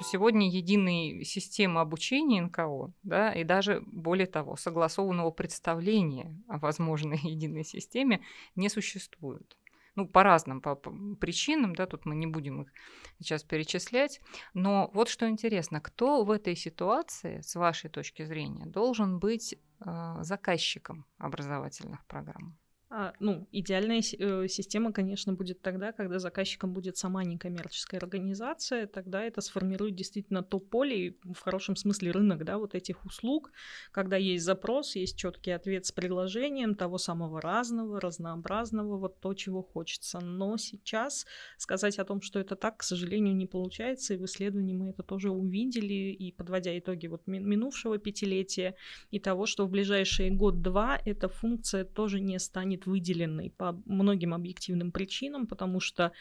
Сегодня 0.03 0.49
единой 0.49 1.25
системы 1.25 1.81
обучения 1.81 2.43
НКО, 2.43 2.93
да, 3.03 3.33
и 3.33 3.45
даже 3.45 3.83
более 3.87 4.27
того, 4.27 4.57
согласованного 4.57 5.31
представления 5.31 6.35
о 6.49 6.59
возможной 6.59 7.19
единой 7.23 7.65
системе 7.65 8.21
не 8.57 8.69
существует. 8.69 9.57
Ну, 9.97 10.09
по 10.09 10.23
разным 10.23 10.61
по, 10.61 10.75
по 10.75 10.93
причинам, 11.21 11.75
да, 11.75 11.87
тут 11.87 12.07
мы 12.07 12.15
не 12.15 12.27
будем 12.27 12.63
их 12.63 12.73
сейчас 13.19 13.43
перечислять. 13.43 14.21
Но 14.55 14.91
вот 14.95 15.09
что 15.09 15.29
интересно, 15.29 15.81
кто 15.81 16.25
в 16.25 16.31
этой 16.31 16.57
ситуации, 16.57 17.41
с 17.41 17.55
вашей 17.55 17.91
точки 17.91 18.25
зрения, 18.25 18.67
должен 18.67 19.19
быть 19.19 19.55
э, 19.55 20.17
заказчиком 20.21 21.07
образовательных 21.19 22.05
программ? 22.07 22.60
А, 22.93 23.13
ну, 23.21 23.47
идеальная 23.53 24.01
э, 24.01 24.49
система, 24.49 24.93
конечно, 24.93 25.33
будет 25.33 25.63
тогда, 25.63 25.93
когда 25.93 26.19
заказчиком 26.19 26.73
будет 26.73 26.97
сама 26.97 27.23
некоммерческая 27.23 28.01
организация, 28.01 28.89
тогда 28.89 29.23
это 29.23 29.41
сформирует 29.43 29.95
действительно 29.95 30.43
то 30.43 30.59
поле, 30.59 31.15
в 31.23 31.39
хорошем 31.39 31.77
смысле 31.77 32.11
рынок, 32.11 32.45
да, 32.45 32.59
вот 32.59 32.75
этих 32.75 33.05
услуг, 33.05 33.53
когда 33.93 34.17
есть 34.17 34.45
запрос, 34.45 34.97
есть 34.97 35.17
четкий 35.17 35.53
ответ 35.53 35.87
с 35.87 35.93
предложением 35.93 36.75
того 36.75 36.99
самого 36.99 37.41
разного, 37.41 38.01
разнообразного, 38.01 38.97
вот 38.97 39.21
то, 39.21 39.35
чего 39.35 39.63
хочется. 39.63 40.19
Но 40.19 40.57
сейчас 40.57 41.27
сказать 41.59 42.01
о 42.01 42.05
том, 42.05 42.21
что 42.21 42.41
это 42.41 42.57
так, 42.57 42.79
к 42.79 42.83
сожалению, 42.83 43.37
не 43.37 43.47
получается, 43.47 44.15
и 44.15 44.17
в 44.17 44.25
исследовании 44.25 44.75
мы 44.75 44.89
это 44.89 45.05
тоже 45.05 45.31
увидели, 45.31 46.11
и 46.11 46.33
подводя 46.33 46.77
итоги 46.77 47.07
вот 47.07 47.29
минувшего 47.29 47.99
пятилетия, 47.99 48.75
и 49.13 49.21
того, 49.21 49.47
что 49.47 49.65
в 49.67 49.71
ближайшие 49.71 50.33
год-два 50.33 51.01
эта 51.05 51.29
функция 51.29 51.85
тоже 51.85 52.19
не 52.19 52.41
станет 52.41 52.80
будет 52.81 52.87
выделенной 52.87 53.51
по 53.51 53.73
многим 53.87 54.35
объективным 54.35 54.93
причинам, 54.93 55.47
потому 55.47 55.81
что 55.81 56.13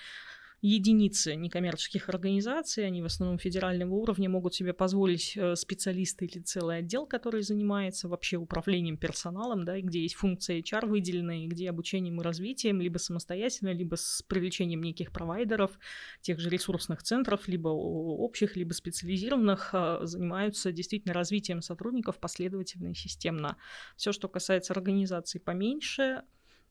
единицы 0.62 1.36
некоммерческих 1.36 2.10
организаций, 2.10 2.86
они 2.86 3.02
в 3.02 3.06
основном 3.06 3.38
федерального 3.38 3.93
уровня, 3.93 4.30
могут 4.30 4.54
себе 4.54 4.74
позволить 4.74 5.38
э, 5.38 5.56
специалисты 5.56 6.26
или 6.26 6.39
целый 6.39 6.80
отдел, 6.80 7.06
который 7.06 7.41
занимается 7.43 8.10
вообще 8.10 8.38
управлением 8.38 8.98
персоналом, 8.98 9.63
да, 9.63 9.78
и 9.78 9.82
где 9.82 10.02
есть 10.02 10.15
функция 10.15 10.60
HR 10.60 10.88
выделенная, 10.88 11.48
где 11.48 11.69
обучением 11.69 12.19
и 12.19 12.24
развитием, 12.24 12.82
либо 12.82 12.98
самостоятельно, 12.98 13.72
либо 13.72 13.95
с 13.95 14.22
привлечением 14.28 14.82
неких 14.82 15.13
провайдеров, 15.13 15.80
тех 16.22 16.39
же 16.39 16.50
ресурсных 16.50 17.04
центров, 17.04 17.48
либо 17.48 17.69
общих, 17.69 18.58
либо 18.58 18.74
специализированных, 18.74 19.69
э, 19.74 20.00
занимаются 20.04 20.72
действительно 20.74 21.13
развитием 21.13 21.62
сотрудников 21.62 22.19
последовательно 22.19 22.89
и 22.89 22.95
системно. 22.95 23.56
Все, 23.95 24.12
что 24.12 24.28
касается 24.28 24.74
организаций 24.74 25.39
поменьше, 25.39 26.24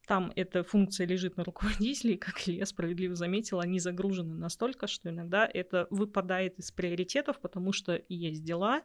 там 0.08 0.32
эта 0.36 0.64
функция 0.64 1.06
лежит 1.06 1.36
на 1.36 1.44
руководителе, 1.44 2.16
как 2.16 2.48
Илья 2.48 2.64
справедливо 2.64 3.14
заметил, 3.14 3.60
они 3.60 3.78
загружены 3.78 4.34
настолько, 4.34 4.86
что 4.86 5.10
иногда 5.10 5.48
это 5.52 5.86
выпадает 5.90 6.58
из 6.58 6.72
приоритетов, 6.72 7.38
потому 7.40 7.72
что 7.72 8.02
есть 8.08 8.42
дела, 8.42 8.80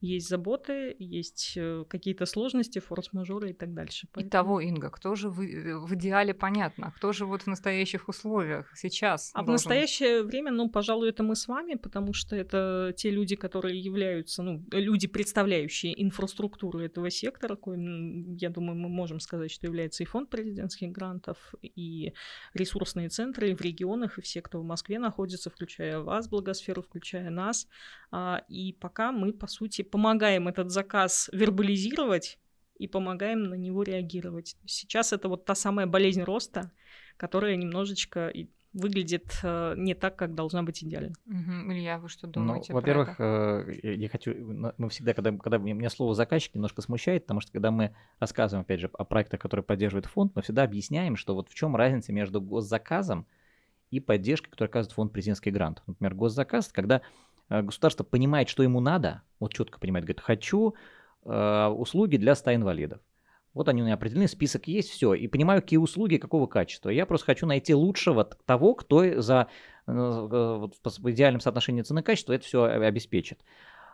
есть 0.00 0.28
заботы, 0.28 0.96
есть 0.98 1.54
э, 1.56 1.84
какие-то 1.88 2.26
сложности, 2.26 2.78
форс-мажоры 2.78 3.50
и 3.50 3.52
так 3.52 3.74
дальше. 3.74 4.08
Поэтому... 4.12 4.28
Итого, 4.28 4.60
Инга, 4.60 4.90
кто 4.90 5.14
же 5.14 5.28
в, 5.28 5.40
э, 5.42 5.76
в 5.76 5.94
идеале 5.94 6.32
понятно, 6.32 6.92
кто 6.96 7.12
же 7.12 7.26
вот 7.26 7.42
в 7.42 7.46
настоящих 7.46 8.08
условиях 8.08 8.72
сейчас? 8.76 9.30
А 9.34 9.38
должен... 9.38 9.50
в 9.50 9.52
настоящее 9.52 10.22
время, 10.22 10.52
ну, 10.52 10.70
пожалуй, 10.70 11.10
это 11.10 11.22
мы 11.22 11.36
с 11.36 11.48
вами, 11.48 11.74
потому 11.74 12.12
что 12.12 12.34
это 12.34 12.94
те 12.96 13.10
люди, 13.10 13.36
которые 13.36 13.78
являются, 13.78 14.42
ну, 14.42 14.64
люди, 14.72 15.06
представляющие 15.06 16.02
инфраструктуру 16.02 16.80
этого 16.80 17.10
сектора, 17.10 17.56
коим, 17.56 18.36
я 18.36 18.48
думаю, 18.48 18.78
мы 18.78 18.88
можем 18.88 19.20
сказать, 19.20 19.50
что 19.50 19.66
является 19.66 20.02
и 20.02 20.06
фонд 20.06 20.30
президентских 20.30 20.90
грантов, 20.90 21.54
и 21.62 22.14
ресурсные 22.54 23.10
центры 23.10 23.54
в 23.54 23.60
регионах, 23.60 24.18
и 24.18 24.22
все, 24.22 24.40
кто 24.40 24.60
в 24.60 24.64
Москве 24.64 24.98
находится, 24.98 25.50
включая 25.50 26.00
вас, 26.00 26.28
благосферу, 26.28 26.82
включая 26.82 27.30
нас. 27.30 27.68
А, 28.12 28.42
и 28.48 28.72
пока 28.72 29.12
мы, 29.12 29.32
по 29.32 29.46
сути, 29.46 29.82
помогаем 29.90 30.48
этот 30.48 30.70
заказ 30.70 31.28
вербализировать 31.32 32.38
и 32.76 32.86
помогаем 32.86 33.44
на 33.44 33.54
него 33.54 33.82
реагировать. 33.82 34.56
Сейчас 34.66 35.12
это 35.12 35.28
вот 35.28 35.44
та 35.44 35.54
самая 35.54 35.86
болезнь 35.86 36.22
роста, 36.22 36.72
которая 37.16 37.56
немножечко 37.56 38.32
выглядит 38.72 39.38
э, 39.42 39.74
не 39.76 39.94
так, 39.94 40.16
как 40.16 40.34
должна 40.34 40.62
быть 40.62 40.82
идеально. 40.82 41.12
Угу. 41.26 41.72
Илья, 41.72 41.98
вы 41.98 42.08
что 42.08 42.26
ну, 42.28 42.32
думаете? 42.32 42.72
Ну, 42.72 42.78
во-первых, 42.78 43.16
э, 43.18 43.80
я 43.82 44.08
хочу, 44.08 44.32
мы 44.78 44.88
всегда, 44.90 45.12
когда, 45.12 45.32
когда 45.32 45.58
меня 45.58 45.90
слово 45.90 46.14
заказчик 46.14 46.54
немножко 46.54 46.80
смущает, 46.80 47.24
потому 47.24 47.40
что 47.40 47.52
когда 47.52 47.70
мы 47.70 47.94
рассказываем, 48.20 48.62
опять 48.62 48.80
же, 48.80 48.90
о 48.92 49.04
проектах, 49.04 49.40
которые 49.40 49.64
поддерживает 49.64 50.06
фонд, 50.06 50.32
мы 50.36 50.42
всегда 50.42 50.62
объясняем, 50.62 51.16
что 51.16 51.34
вот 51.34 51.48
в 51.48 51.54
чем 51.54 51.74
разница 51.74 52.12
между 52.12 52.40
госзаказом 52.40 53.26
и 53.90 53.98
поддержкой, 53.98 54.50
которую 54.50 54.70
оказывает 54.70 54.94
фонд 54.94 55.12
президентский 55.12 55.50
грант. 55.50 55.82
Например, 55.86 56.14
госзаказ, 56.14 56.68
когда 56.68 57.02
государство 57.50 58.04
понимает, 58.04 58.48
что 58.48 58.62
ему 58.62 58.80
надо, 58.80 59.22
вот 59.40 59.52
четко 59.52 59.78
понимает, 59.78 60.04
говорит, 60.04 60.20
хочу 60.20 60.74
э, 61.24 61.66
услуги 61.66 62.16
для 62.16 62.34
100 62.34 62.54
инвалидов. 62.54 63.00
Вот 63.52 63.68
они 63.68 63.82
у 63.82 63.84
меня 63.84 63.94
определены, 63.94 64.28
список 64.28 64.68
есть, 64.68 64.90
все. 64.90 65.14
И 65.14 65.26
понимаю, 65.26 65.60
какие 65.60 65.78
услуги, 65.78 66.18
какого 66.18 66.46
качества. 66.46 66.88
Я 66.90 67.04
просто 67.04 67.26
хочу 67.26 67.46
найти 67.46 67.74
лучшего 67.74 68.24
того, 68.24 68.74
кто 68.74 69.20
за 69.20 69.48
э, 69.88 69.92
вот, 69.92 70.76
в 70.84 71.10
идеальном 71.10 71.40
соотношении 71.40 71.82
цены-качества 71.82 72.32
это 72.34 72.44
все 72.44 72.62
обеспечит. 72.64 73.40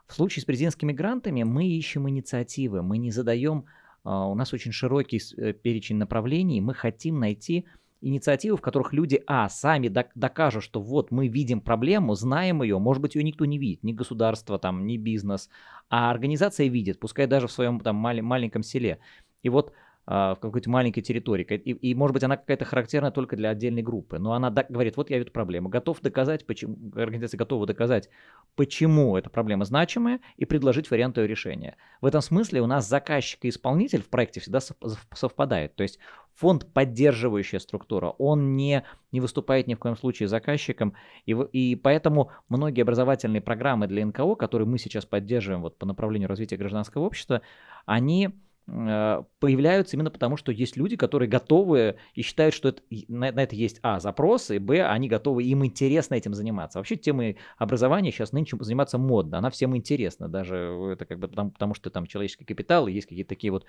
В 0.07 0.13
случае 0.13 0.43
с 0.43 0.45
президентскими 0.45 0.93
грантами 0.93 1.43
мы 1.43 1.67
ищем 1.67 2.09
инициативы, 2.09 2.83
мы 2.83 2.99
не 2.99 3.11
задаем, 3.11 3.65
у 4.05 4.37
нас 4.37 4.53
очень 4.53 4.71
широкий 4.71 5.19
перечень 5.53 5.97
направлений, 5.97 6.61
мы 6.61 6.75
хотим 6.75 7.19
найти 7.19 7.67
инициативы, 8.01 8.57
в 8.57 8.61
которых 8.61 8.93
люди, 8.93 9.23
а, 9.27 9.49
сами 9.49 9.89
докажут, 10.15 10.63
что 10.63 10.81
вот 10.81 11.11
мы 11.11 11.29
видим 11.29 11.61
проблему, 11.61 12.15
знаем 12.15 12.63
ее, 12.63 12.79
может 12.79 13.03
быть, 13.03 13.15
ее 13.15 13.23
никто 13.23 13.45
не 13.45 13.59
видит, 13.59 13.83
ни 13.83 13.93
государство, 13.93 14.59
там, 14.59 14.87
ни 14.87 14.97
бизнес, 14.97 15.49
а 15.89 16.11
организация 16.11 16.69
видит, 16.69 17.01
пускай 17.01 17.27
даже 17.27 17.47
в 17.47 17.53
своем 17.53 17.81
там 17.81 17.97
маленьком 17.97 18.63
селе. 18.63 18.99
И 19.43 19.49
вот 19.49 19.73
в 20.07 20.39
какой-то 20.41 20.71
маленькой 20.71 21.03
территории. 21.03 21.45
И, 21.45 21.73
и, 21.73 21.95
может 21.95 22.15
быть, 22.15 22.23
она 22.23 22.37
какая-то 22.37 22.65
характерна 22.65 23.11
только 23.11 23.35
для 23.35 23.51
отдельной 23.51 23.83
группы. 23.83 24.19
Но 24.19 24.35
она 24.35 24.51
говорит, 24.51 24.97
вот 24.97 25.11
я 25.11 25.19
вижу 25.19 25.33
проблему. 25.33 25.69
Готов 25.69 26.01
доказать, 26.01 26.47
почему, 26.47 26.77
организация 26.95 27.39
готова 27.39 27.67
доказать, 27.67 28.09
почему 28.55 29.17
эта 29.17 29.31
проблема 29.31 29.65
значимая, 29.65 30.21
и 30.37 30.45
предложить 30.45 30.91
вариант 30.93 31.19
ее 31.19 31.27
решения. 31.27 31.77
В 32.01 32.07
этом 32.07 32.21
смысле 32.21 32.63
у 32.63 32.67
нас 32.67 32.89
заказчик 32.89 33.45
и 33.45 33.49
исполнитель 33.49 34.01
в 34.01 34.09
проекте 34.09 34.39
всегда 34.39 34.61
совпадает. 35.13 35.75
То 35.75 35.83
есть 35.83 35.99
фонд 36.35 36.73
поддерживающая 36.73 37.59
структура, 37.59 38.11
он 38.11 38.57
не, 38.57 38.85
не 39.11 39.21
выступает 39.21 39.67
ни 39.67 39.75
в 39.75 39.81
коем 39.81 39.97
случае 39.97 40.29
заказчиком. 40.29 40.95
И, 41.25 41.33
и 41.33 41.75
поэтому 41.75 42.31
многие 42.49 42.83
образовательные 42.83 43.41
программы 43.41 43.89
для 43.89 44.07
НКО, 44.07 44.37
которые 44.37 44.69
мы 44.69 44.79
сейчас 44.79 45.05
поддерживаем 45.05 45.63
вот, 45.63 45.79
по 45.79 45.85
направлению 45.85 46.29
развития 46.29 46.57
гражданского 46.57 47.03
общества, 47.03 47.43
они 47.87 48.31
появляются 48.67 49.97
именно 49.97 50.11
потому, 50.11 50.37
что 50.37 50.51
есть 50.51 50.77
люди, 50.77 50.97
которые 50.97 51.29
готовы 51.29 51.99
и 52.15 52.23
считают, 52.23 52.53
что 52.53 52.71
это, 52.71 52.83
на, 53.07 53.31
на 53.31 53.43
это 53.43 53.55
есть, 53.55 53.79
а, 53.83 54.01
запросы, 54.01 54.59
б, 54.59 54.83
они 54.85 55.09
готовы, 55.09 55.45
им 55.45 55.65
интересно 55.65 56.17
этим 56.17 56.35
заниматься. 56.35 56.79
Вообще 56.79 56.97
темой 56.97 57.37
образования 57.59 58.11
сейчас 58.11 58.33
нынче 58.33 58.57
заниматься 58.61 58.99
модно, 58.99 59.39
она 59.39 59.51
всем 59.51 59.77
интересна, 59.77 60.29
даже 60.29 60.57
это 60.93 61.05
как 61.05 61.21
бы 61.21 61.29
потому, 61.29 61.51
потому 61.53 61.75
что 61.75 61.91
там 61.91 62.07
человеческий 62.07 62.45
капитал, 62.45 62.89
и 62.89 62.93
есть 62.93 63.07
какие-то 63.07 63.29
такие 63.29 63.53
вот 63.53 63.67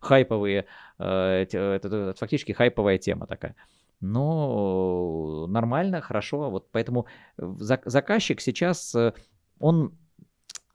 хайповые, 0.00 0.66
э, 0.98 1.04
это, 1.42 1.58
это, 1.58 1.88
это 1.88 2.14
фактически 2.18 2.50
хайповая 2.50 2.98
тема 2.98 3.26
такая. 3.26 3.54
Но 4.00 5.46
нормально, 5.48 6.00
хорошо, 6.00 6.50
вот 6.50 6.72
поэтому 6.72 7.06
заказчик 7.36 8.40
сейчас, 8.40 8.94
э, 8.96 9.12
он 9.60 9.92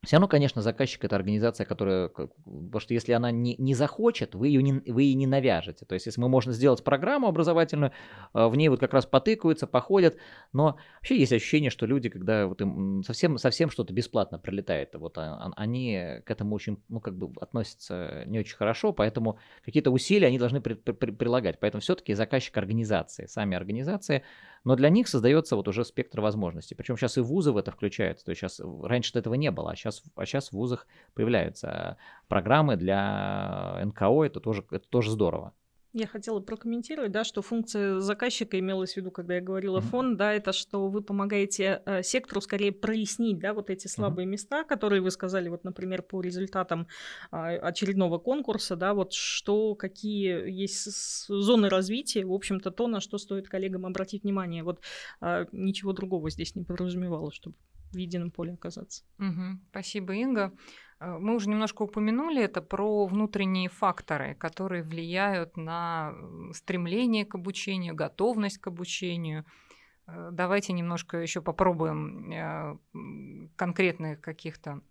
все 0.06 0.16
равно, 0.16 0.28
конечно, 0.28 0.62
заказчик 0.62 1.04
это 1.04 1.16
организация, 1.16 1.66
которая, 1.66 2.10
потому 2.10 2.80
что 2.80 2.94
если 2.94 3.12
она 3.14 3.32
не, 3.32 3.56
не 3.58 3.74
захочет, 3.74 4.36
вы 4.36 4.48
ее 4.48 4.64
не, 4.64 4.74
вы 4.92 5.04
ей 5.04 5.14
не 5.16 5.28
навяжете. 5.28 5.86
То 5.86 5.94
есть, 5.94 6.06
если 6.06 6.22
мы 6.22 6.30
можем 6.30 6.54
сделать 6.54 6.84
программу 6.84 7.28
образовательную, 7.28 7.92
а, 8.34 8.48
в 8.48 8.56
ней 8.56 8.70
вот 8.70 8.80
как 8.80 8.94
раз 8.94 9.06
потыкаются, 9.06 9.68
походят, 9.68 10.18
но 10.54 10.78
вообще 10.96 11.18
есть 11.18 11.34
ощущение, 11.34 11.70
что 11.70 11.86
люди, 11.86 12.10
когда 12.10 12.48
вот 12.48 12.62
им 12.62 13.04
совсем, 13.04 13.38
совсем 13.38 13.70
что-то 13.70 13.94
бесплатно 13.94 14.40
прилетает, 14.40 14.96
вот 14.96 15.18
а, 15.18 15.52
они 15.56 16.22
к 16.26 16.32
этому 16.32 16.56
очень, 16.56 16.82
ну, 16.90 17.00
как 17.00 17.18
бы 17.18 17.32
относятся 17.42 18.24
не 18.26 18.40
очень 18.40 18.56
хорошо, 18.56 18.94
поэтому 18.94 19.40
какие-то 19.64 19.92
усилия 19.92 20.28
они 20.28 20.40
должны 20.40 20.62
при, 20.62 20.74
при, 20.74 21.12
прилагать. 21.12 21.60
Поэтому 21.60 21.82
все-таки 21.82 22.14
заказчик 22.14 22.56
организации, 22.58 23.26
сами 23.26 23.56
организации, 23.56 24.24
но 24.66 24.76
для 24.76 24.90
них 24.90 25.08
создается 25.08 25.56
вот 25.56 25.68
уже 25.68 25.86
спектр 25.86 26.20
возможностей. 26.20 26.76
Причем 26.76 26.98
сейчас 26.98 27.18
и 27.18 27.22
вузы 27.22 27.52
в 27.52 27.58
это 27.58 27.72
включаются. 27.72 28.26
То 28.26 28.32
есть 28.32 28.42
сейчас 28.42 28.60
раньше 28.84 29.18
этого 29.18 29.36
не 29.36 29.52
было, 29.52 29.72
а 29.72 29.76
сейчас, 29.76 30.04
а 30.16 30.26
сейчас 30.26 30.50
в 30.50 30.54
вузах 30.54 30.88
появляются 31.14 31.98
программы 32.28 32.76
для 32.76 33.80
НКО. 33.86 34.24
Это 34.24 34.40
тоже, 34.40 34.66
это 34.72 34.88
тоже 34.90 35.12
здорово. 35.12 35.54
Я 35.98 36.08
хотела 36.08 36.42
прокомментировать, 36.42 37.14
да, 37.14 37.24
что 37.24 37.42
функция 37.42 38.02
заказчика 38.02 38.60
имелась 38.60 38.96
в 38.96 38.98
виду, 38.98 39.12
когда 39.12 39.36
я 39.36 39.42
говорила 39.42 39.80
mm-hmm. 39.80 39.90
фонд, 39.92 40.18
да, 40.18 40.34
это 40.34 40.52
что 40.52 40.90
вы 40.90 41.02
помогаете 41.02 41.82
э, 41.86 42.04
сектору 42.04 42.42
скорее 42.42 42.74
прояснить, 42.74 43.40
да, 43.40 43.54
вот 43.54 43.70
эти 43.70 43.88
слабые 43.88 44.28
mm-hmm. 44.28 44.30
места, 44.30 44.64
которые 44.66 45.02
вы 45.02 45.10
сказали, 45.10 45.48
вот, 45.48 45.64
например, 45.64 46.02
по 46.02 46.20
результатам 46.20 46.88
э, 47.32 47.38
очередного 47.38 48.18
конкурса, 48.18 48.76
да, 48.76 48.94
вот 48.94 49.14
что, 49.14 49.74
какие 49.76 50.52
есть 50.52 51.28
зоны 51.30 51.70
развития, 51.70 52.26
в 52.26 52.34
общем-то, 52.34 52.72
то, 52.72 52.88
на 52.88 53.00
что 53.00 53.18
стоит 53.18 53.48
коллегам 53.48 53.86
обратить 53.86 54.24
внимание. 54.24 54.64
Вот 54.64 54.82
э, 55.22 55.46
ничего 55.54 55.94
другого 55.94 56.30
здесь 56.30 56.56
не 56.56 56.66
подразумевало, 56.66 57.32
чтобы 57.32 57.56
в 57.94 57.98
едином 57.98 58.32
поле 58.32 58.52
оказаться. 58.52 59.06
Угу. 59.20 59.62
Спасибо, 59.70 60.14
Инга. 60.14 60.52
Э, 61.00 61.18
мы 61.20 61.36
уже 61.36 61.50
немножко 61.50 61.84
упомянули 61.84 62.44
это 62.44 62.62
про 62.62 63.06
внутренние 63.06 63.70
факторы, 63.70 64.36
которые 64.36 64.84
влияют 64.84 65.58
на 65.58 66.14
стремление 66.54 67.26
к 67.26 67.36
обучению, 67.36 67.96
готовность 67.96 68.60
к 68.60 68.68
обучению. 68.68 69.46
Э, 70.08 70.30
давайте 70.32 70.74
немножко 70.74 71.18
еще 71.18 71.42
попробуем 71.42 72.32
э, 72.32 72.78
конкретных 73.56 74.22
каких-то 74.22 74.82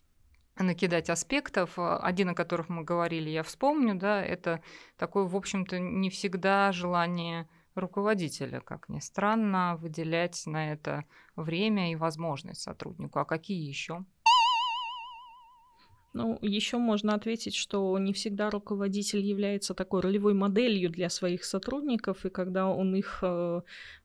накидать 0.58 1.10
аспектов. 1.10 1.72
Один, 1.76 2.30
о 2.30 2.34
которых 2.34 2.68
мы 2.68 2.84
говорили, 2.84 3.28
я 3.28 3.42
вспомню, 3.42 3.96
да, 3.96 4.22
это 4.22 4.62
такое, 4.96 5.24
в 5.24 5.34
общем-то, 5.34 5.80
не 5.80 6.10
всегда 6.10 6.70
желание 6.70 7.48
руководителя, 7.74 8.60
как 8.60 8.88
ни 8.88 9.00
странно, 9.00 9.76
выделять 9.76 10.46
на 10.46 10.72
это 10.72 11.04
время 11.34 11.90
и 11.90 11.96
возможность 11.96 12.60
сотруднику. 12.60 13.18
А 13.18 13.24
какие 13.24 13.66
еще? 13.66 14.04
Ну, 16.14 16.38
еще 16.42 16.79
можно 16.79 17.14
ответить, 17.14 17.57
что 17.57 17.98
не 17.98 18.12
всегда 18.12 18.48
руководитель 18.48 19.20
является 19.20 19.74
такой 19.74 20.00
ролевой 20.00 20.33
моделью 20.33 20.88
для 20.88 21.11
своих 21.11 21.44
сотрудников, 21.44 22.24
и 22.24 22.31
когда 22.31 22.68
он 22.68 22.94
их 22.94 23.18
э, 23.22 23.62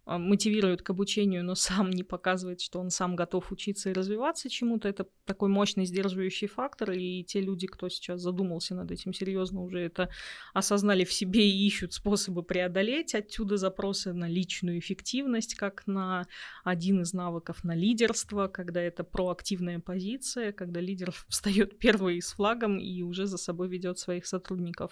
а, 0.09 0.17
мотивирует 0.17 0.81
к 0.81 0.89
обучению, 0.89 1.45
но 1.45 1.53
сам 1.55 1.91
не 1.91 2.01
показывает, 2.01 2.61
что 2.61 2.79
он 2.79 2.89
сам 2.89 3.15
готов 3.15 3.51
учиться 3.51 3.91
и 3.91 3.93
развиваться 3.93 4.49
чему-то, 4.49 4.89
это 4.89 5.05
такой 5.25 5.49
мощный 5.49 5.85
сдерживающий 5.85 6.47
фактор, 6.47 6.93
и 6.93 7.23
те 7.23 7.41
люди, 7.41 7.67
кто 7.67 7.89
сейчас 7.89 8.19
задумался 8.19 8.73
над 8.73 8.89
этим 8.89 9.13
серьезно, 9.13 9.61
уже 9.61 9.79
это 9.79 10.09
осознали 10.55 11.03
в 11.03 11.13
себе 11.13 11.47
и 11.47 11.67
ищут 11.67 11.93
способы 11.93 12.41
преодолеть. 12.41 13.13
Отсюда 13.13 13.57
запросы 13.57 14.11
на 14.11 14.27
личную 14.27 14.79
эффективность, 14.79 15.53
как 15.53 15.85
на 15.85 16.25
один 16.63 17.01
из 17.01 17.13
навыков 17.13 17.63
на 17.63 17.75
лидерство, 17.75 18.47
когда 18.47 18.81
это 18.81 19.03
проактивная 19.03 19.79
позиция, 19.79 20.53
когда 20.53 20.79
лидер 20.79 21.13
встает 21.27 21.77
первый 21.99 22.21
с 22.21 22.33
флагом 22.33 22.79
и 22.79 23.03
уже 23.03 23.25
за 23.25 23.37
собой 23.37 23.67
ведет 23.67 23.99
своих 23.99 24.25
сотрудников. 24.25 24.91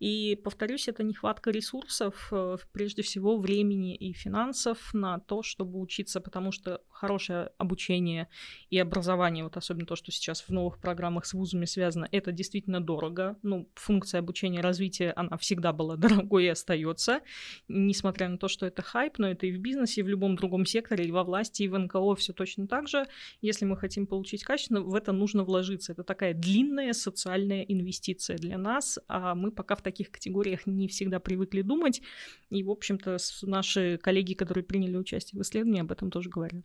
И, 0.00 0.36
повторюсь, 0.44 0.88
это 0.88 1.04
нехватка 1.04 1.50
ресурсов, 1.50 2.28
э, 2.32 2.56
прежде 2.72 3.02
всего 3.02 3.38
времени 3.38 3.96
и 3.96 4.12
финансов, 4.12 4.94
на 4.94 5.18
то, 5.18 5.42
чтобы 5.42 5.80
учиться, 5.80 6.20
потому 6.20 6.52
что 6.52 6.80
хорошее 6.98 7.50
обучение 7.58 8.28
и 8.70 8.78
образование, 8.78 9.44
вот 9.44 9.56
особенно 9.56 9.86
то, 9.86 9.96
что 9.96 10.10
сейчас 10.10 10.42
в 10.42 10.50
новых 10.50 10.78
программах 10.78 11.26
с 11.26 11.32
вузами 11.32 11.64
связано, 11.64 12.08
это 12.10 12.32
действительно 12.32 12.80
дорого. 12.80 13.36
Ну, 13.42 13.68
функция 13.74 14.18
обучения 14.18 14.60
развития, 14.60 15.12
она 15.16 15.36
всегда 15.38 15.72
была 15.72 15.96
дорогой 16.08 16.44
и 16.44 16.48
остается, 16.48 17.20
несмотря 17.68 18.28
на 18.28 18.38
то, 18.38 18.48
что 18.48 18.66
это 18.66 18.82
хайп, 18.82 19.18
но 19.18 19.28
это 19.28 19.46
и 19.46 19.52
в 19.52 19.58
бизнесе, 19.58 20.00
и 20.00 20.04
в 20.04 20.08
любом 20.08 20.36
другом 20.36 20.66
секторе, 20.66 21.04
и 21.04 21.12
во 21.12 21.22
власти, 21.22 21.62
и 21.62 21.68
в 21.68 21.78
НКО 21.78 22.16
все 22.16 22.32
точно 22.32 22.66
так 22.66 22.88
же. 22.88 23.06
Если 23.40 23.64
мы 23.64 23.76
хотим 23.76 24.06
получить 24.06 24.42
качественно, 24.42 24.80
в 24.80 24.94
это 24.94 25.12
нужно 25.12 25.44
вложиться. 25.44 25.92
Это 25.92 26.02
такая 26.02 26.34
длинная 26.34 26.92
социальная 26.92 27.62
инвестиция 27.62 28.38
для 28.38 28.58
нас, 28.58 28.98
а 29.06 29.34
мы 29.34 29.52
пока 29.52 29.76
в 29.76 29.82
таких 29.82 30.10
категориях 30.10 30.66
не 30.66 30.88
всегда 30.88 31.20
привыкли 31.20 31.62
думать. 31.62 32.02
И, 32.50 32.62
в 32.62 32.70
общем-то, 32.70 33.18
наши 33.42 33.98
коллеги, 33.98 34.34
которые 34.34 34.64
приняли 34.64 34.96
участие 34.96 35.38
в 35.38 35.42
исследовании, 35.42 35.82
об 35.82 35.92
этом 35.92 36.10
тоже 36.10 36.28
говорят. 36.28 36.64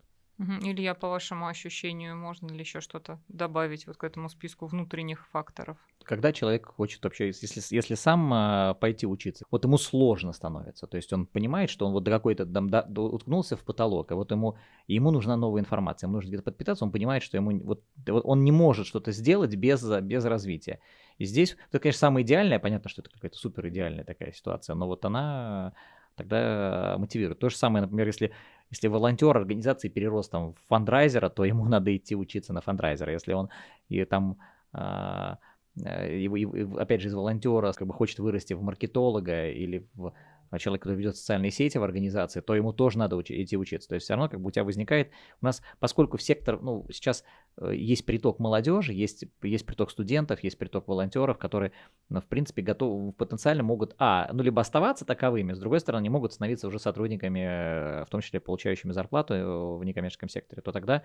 Илья, 0.61 0.93
по 0.93 1.09
вашему 1.09 1.47
ощущению, 1.47 2.17
можно 2.17 2.47
ли 2.47 2.59
еще 2.59 2.81
что-то 2.81 3.19
добавить 3.27 3.87
вот 3.87 3.97
к 3.97 4.03
этому 4.03 4.29
списку 4.29 4.65
внутренних 4.65 5.27
факторов? 5.29 5.77
Когда 6.03 6.33
человек 6.33 6.65
хочет 6.67 7.03
вообще, 7.03 7.27
если, 7.27 7.61
если 7.75 7.95
сам 7.95 8.33
э, 8.33 8.75
пойти 8.79 9.07
учиться, 9.07 9.45
вот 9.51 9.63
ему 9.63 9.77
сложно 9.77 10.33
становится. 10.33 10.87
То 10.87 10.97
есть 10.97 11.13
он 11.13 11.25
понимает, 11.25 11.69
что 11.69 11.85
он 11.85 11.93
вот 11.93 12.03
до 12.03 12.11
какой-то 12.11 12.45
там, 12.45 12.69
до, 12.69 12.83
до, 12.83 13.03
уткнулся 13.03 13.55
в 13.55 13.63
потолок, 13.63 14.11
а 14.11 14.15
вот 14.15 14.31
ему, 14.31 14.57
ему 14.87 15.11
нужна 15.11 15.37
новая 15.37 15.61
информация, 15.61 16.07
ему 16.07 16.15
нужно 16.15 16.29
где-то 16.29 16.43
подпитаться, 16.43 16.83
он 16.83 16.91
понимает, 16.91 17.23
что 17.23 17.37
ему 17.37 17.57
вот, 17.63 17.83
вот 18.07 18.21
он 18.25 18.43
не 18.43 18.51
может 18.51 18.85
что-то 18.85 19.11
сделать 19.11 19.55
без, 19.55 19.83
без 20.01 20.25
развития. 20.25 20.79
И 21.17 21.25
здесь, 21.25 21.55
это, 21.69 21.79
конечно, 21.79 21.99
самое 21.99 22.25
идеальное, 22.25 22.59
понятно, 22.59 22.89
что 22.89 23.01
это 23.01 23.09
какая-то 23.09 23.37
супер 23.37 23.69
идеальная 23.69 24.03
такая 24.03 24.33
ситуация, 24.33 24.75
но 24.75 24.87
вот 24.87 25.05
она 25.05 25.73
тогда 26.15 26.95
мотивирует. 26.97 27.39
То 27.39 27.49
же 27.49 27.57
самое, 27.57 27.81
например, 27.81 28.07
если, 28.07 28.31
если 28.69 28.87
волонтер 28.87 29.35
организации 29.35 29.89
перерос 29.89 30.29
там 30.29 30.53
в 30.53 30.59
фандрайзера, 30.67 31.29
то 31.29 31.45
ему 31.45 31.65
надо 31.69 31.95
идти 31.95 32.15
учиться 32.15 32.53
на 32.53 32.61
фандрайзера. 32.61 33.11
Если 33.11 33.33
он 33.33 33.49
и 33.89 34.03
там 34.05 34.37
а, 34.73 35.37
э, 35.83 36.17
и, 36.17 36.77
опять 36.77 37.01
же, 37.01 37.07
из 37.07 37.13
волонтера 37.13 37.73
как 37.73 37.87
бы 37.87 37.93
хочет 37.93 38.19
вырасти 38.19 38.53
в 38.53 38.61
маркетолога 38.61 39.49
или 39.49 39.87
в 39.93 40.13
человек, 40.59 40.83
который 40.83 40.97
ведет 40.97 41.15
социальные 41.15 41.51
сети 41.51 41.77
в 41.77 41.83
организации, 41.83 42.41
то 42.41 42.55
ему 42.55 42.73
тоже 42.73 42.97
надо 42.97 43.15
учи- 43.15 43.41
идти 43.41 43.57
учиться. 43.57 43.89
То 43.89 43.95
есть 43.95 44.05
все 44.05 44.13
равно 44.13 44.29
как 44.29 44.41
бы 44.41 44.47
у 44.47 44.51
тебя 44.51 44.63
возникает, 44.63 45.11
у 45.41 45.45
нас, 45.45 45.61
поскольку 45.79 46.17
в 46.17 46.21
сектор, 46.21 46.61
ну, 46.61 46.85
сейчас 46.91 47.23
э, 47.57 47.73
есть 47.75 48.05
приток 48.05 48.39
молодежи, 48.39 48.93
есть, 48.93 49.25
есть 49.41 49.65
приток 49.65 49.91
студентов, 49.91 50.43
есть 50.43 50.57
приток 50.57 50.87
волонтеров, 50.87 51.37
которые, 51.37 51.71
ну, 52.09 52.21
в 52.21 52.25
принципе, 52.25 52.61
готовы, 52.61 53.13
потенциально 53.13 53.63
могут, 53.63 53.95
а, 53.97 54.29
ну, 54.33 54.43
либо 54.43 54.61
оставаться 54.61 55.05
таковыми, 55.05 55.53
с 55.53 55.59
другой 55.59 55.79
стороны, 55.79 56.01
они 56.01 56.09
могут 56.09 56.33
становиться 56.33 56.67
уже 56.67 56.79
сотрудниками, 56.79 57.39
э, 57.39 58.05
в 58.05 58.09
том 58.09 58.21
числе 58.21 58.39
получающими 58.39 58.91
зарплату 58.91 59.33
э, 59.33 59.77
в 59.77 59.83
некоммерческом 59.83 60.29
секторе, 60.29 60.61
то 60.61 60.71
тогда 60.71 61.03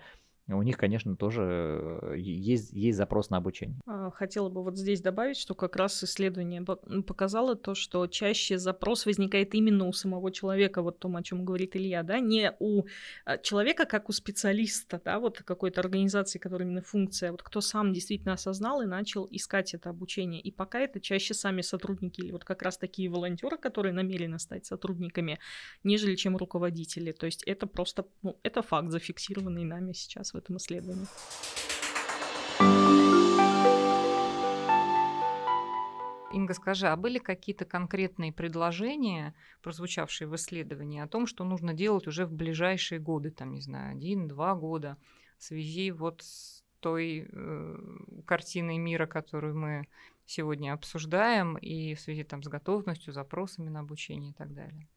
у 0.55 0.61
них, 0.61 0.77
конечно, 0.77 1.15
тоже 1.15 2.13
есть, 2.15 2.71
есть 2.71 2.97
запрос 2.97 3.29
на 3.29 3.37
обучение. 3.37 3.79
А, 3.85 4.11
хотела 4.11 4.49
бы 4.49 4.63
вот 4.63 4.77
здесь 4.77 5.01
добавить, 5.01 5.37
что 5.37 5.55
как 5.55 5.75
раз 5.75 6.03
исследование 6.03 6.63
показало 6.63 7.55
то, 7.55 7.75
что 7.75 8.07
чаще 8.07 8.57
запрос 8.57 9.05
возникает 9.05 9.53
именно 9.53 9.85
у 9.85 9.93
самого 9.93 10.31
человека, 10.31 10.81
вот 10.81 10.99
том, 10.99 11.15
о 11.15 11.23
чем 11.23 11.45
говорит 11.45 11.75
Илья, 11.75 12.03
да, 12.03 12.19
не 12.19 12.53
у 12.59 12.83
а, 13.25 13.37
человека, 13.37 13.85
как 13.85 14.09
у 14.09 14.11
специалиста, 14.11 15.01
да, 15.03 15.19
вот 15.19 15.41
какой-то 15.41 15.81
организации, 15.81 16.39
которая 16.39 16.67
именно 16.67 16.81
функция, 16.81 17.31
вот 17.31 17.43
кто 17.43 17.61
сам 17.61 17.93
действительно 17.93 18.33
осознал 18.33 18.81
и 18.81 18.85
начал 18.85 19.27
искать 19.31 19.73
это 19.73 19.89
обучение. 19.89 20.41
И 20.41 20.51
пока 20.51 20.79
это 20.79 20.99
чаще 20.99 21.33
сами 21.33 21.61
сотрудники 21.61 22.21
или 22.21 22.31
вот 22.31 22.43
как 22.43 22.61
раз 22.61 22.77
такие 22.77 23.09
волонтеры, 23.09 23.57
которые 23.57 23.93
намерены 23.93 24.39
стать 24.39 24.65
сотрудниками, 24.65 25.39
нежели 25.83 26.15
чем 26.15 26.37
руководители. 26.37 27.11
То 27.11 27.25
есть 27.25 27.43
это 27.43 27.67
просто, 27.67 28.05
ну, 28.21 28.37
это 28.43 28.61
факт, 28.61 28.89
зафиксированный 28.89 29.63
нами 29.63 29.93
сейчас 29.93 30.33
в 30.33 30.37
этом 30.39 30.57
исследовании. 30.57 31.05
Инга, 36.31 36.53
скажи, 36.53 36.87
а 36.87 36.95
были 36.95 37.19
какие-то 37.19 37.65
конкретные 37.65 38.31
предложения, 38.31 39.33
прозвучавшие 39.61 40.27
в 40.27 40.35
исследовании, 40.35 41.01
о 41.01 41.07
том, 41.07 41.27
что 41.27 41.43
нужно 41.43 41.73
делать 41.73 42.07
уже 42.07 42.25
в 42.25 42.33
ближайшие 42.33 42.99
годы, 42.99 43.31
там, 43.31 43.53
не 43.53 43.61
знаю, 43.61 43.95
один-два 43.95 44.55
года, 44.55 44.97
в 45.37 45.43
связи 45.43 45.91
вот 45.91 46.21
с 46.21 46.63
той 46.79 47.27
э, 47.31 47.77
картиной 48.25 48.77
мира, 48.77 49.05
которую 49.05 49.57
мы 49.57 49.87
сегодня 50.25 50.73
обсуждаем, 50.73 51.57
и 51.57 51.95
в 51.95 51.99
связи 51.99 52.23
там 52.23 52.43
с 52.43 52.47
готовностью, 52.47 53.13
запросами 53.13 53.69
на 53.69 53.79
обучение 53.79 54.31
и 54.31 54.35
так 54.35 54.53
далее? 54.53 54.87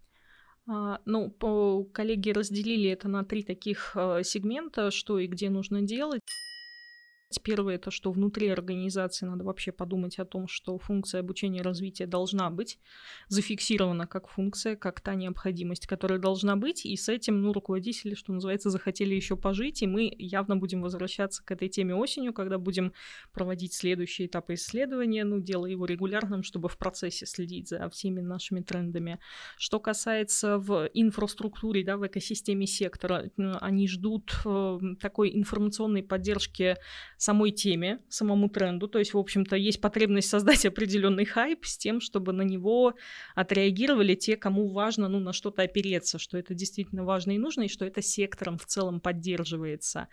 А, 0.66 1.00
ну, 1.04 1.30
коллеги 1.92 2.30
разделили 2.30 2.90
это 2.90 3.08
на 3.08 3.24
три 3.24 3.42
таких 3.42 3.92
э, 3.96 4.22
сегмента, 4.24 4.90
что 4.90 5.18
и 5.18 5.26
где 5.26 5.50
нужно 5.50 5.82
делать. 5.82 6.22
Первое, 7.40 7.76
это 7.76 7.90
что 7.90 8.10
внутри 8.10 8.48
организации 8.48 9.26
надо 9.26 9.44
вообще 9.44 9.72
подумать 9.72 10.18
о 10.18 10.24
том, 10.24 10.48
что 10.48 10.78
функция 10.78 11.20
обучения 11.20 11.60
и 11.60 11.62
развития 11.62 12.06
должна 12.06 12.50
быть 12.50 12.78
зафиксирована 13.28 14.06
как 14.06 14.28
функция, 14.28 14.76
как 14.76 15.00
та 15.00 15.14
необходимость, 15.14 15.86
которая 15.86 16.18
должна 16.18 16.56
быть, 16.56 16.84
и 16.86 16.96
с 16.96 17.08
этим, 17.08 17.42
ну, 17.42 17.52
руководители, 17.52 18.14
что 18.14 18.32
называется, 18.32 18.70
захотели 18.70 19.14
еще 19.14 19.36
пожить, 19.36 19.82
и 19.82 19.86
мы 19.86 20.12
явно 20.18 20.56
будем 20.56 20.82
возвращаться 20.82 21.44
к 21.44 21.50
этой 21.50 21.68
теме 21.68 21.94
осенью, 21.94 22.32
когда 22.32 22.58
будем 22.58 22.92
проводить 23.32 23.72
следующие 23.72 24.28
этапы 24.28 24.54
исследования, 24.54 25.24
ну, 25.24 25.40
делая 25.40 25.70
его 25.70 25.86
регулярным, 25.86 26.42
чтобы 26.42 26.68
в 26.68 26.76
процессе 26.78 27.26
следить 27.26 27.68
за 27.68 27.88
всеми 27.90 28.20
нашими 28.20 28.60
трендами. 28.60 29.18
Что 29.56 29.80
касается 29.80 30.58
в 30.58 30.88
инфраструктуре, 30.94 31.84
да, 31.84 31.96
в 31.96 32.06
экосистеме 32.06 32.66
сектора, 32.66 33.30
они 33.60 33.88
ждут 33.88 34.32
э, 34.44 34.78
такой 35.00 35.36
информационной 35.36 36.02
поддержки 36.02 36.76
самой 37.22 37.52
теме, 37.52 38.00
самому 38.08 38.48
тренду. 38.48 38.88
То 38.88 38.98
есть, 38.98 39.14
в 39.14 39.18
общем-то, 39.18 39.54
есть 39.54 39.80
потребность 39.80 40.28
создать 40.28 40.66
определенный 40.66 41.24
хайп 41.24 41.64
с 41.64 41.78
тем, 41.78 42.00
чтобы 42.00 42.32
на 42.32 42.42
него 42.42 42.94
отреагировали 43.36 44.16
те, 44.16 44.36
кому 44.36 44.68
важно 44.68 45.08
ну, 45.08 45.20
на 45.20 45.32
что-то 45.32 45.62
опереться, 45.62 46.18
что 46.18 46.36
это 46.36 46.52
действительно 46.54 47.04
важно 47.04 47.30
и 47.30 47.38
нужно, 47.38 47.62
и 47.62 47.68
что 47.68 47.84
это 47.84 48.02
сектором 48.02 48.58
в 48.58 48.66
целом 48.66 49.00
поддерживается. 49.00 50.08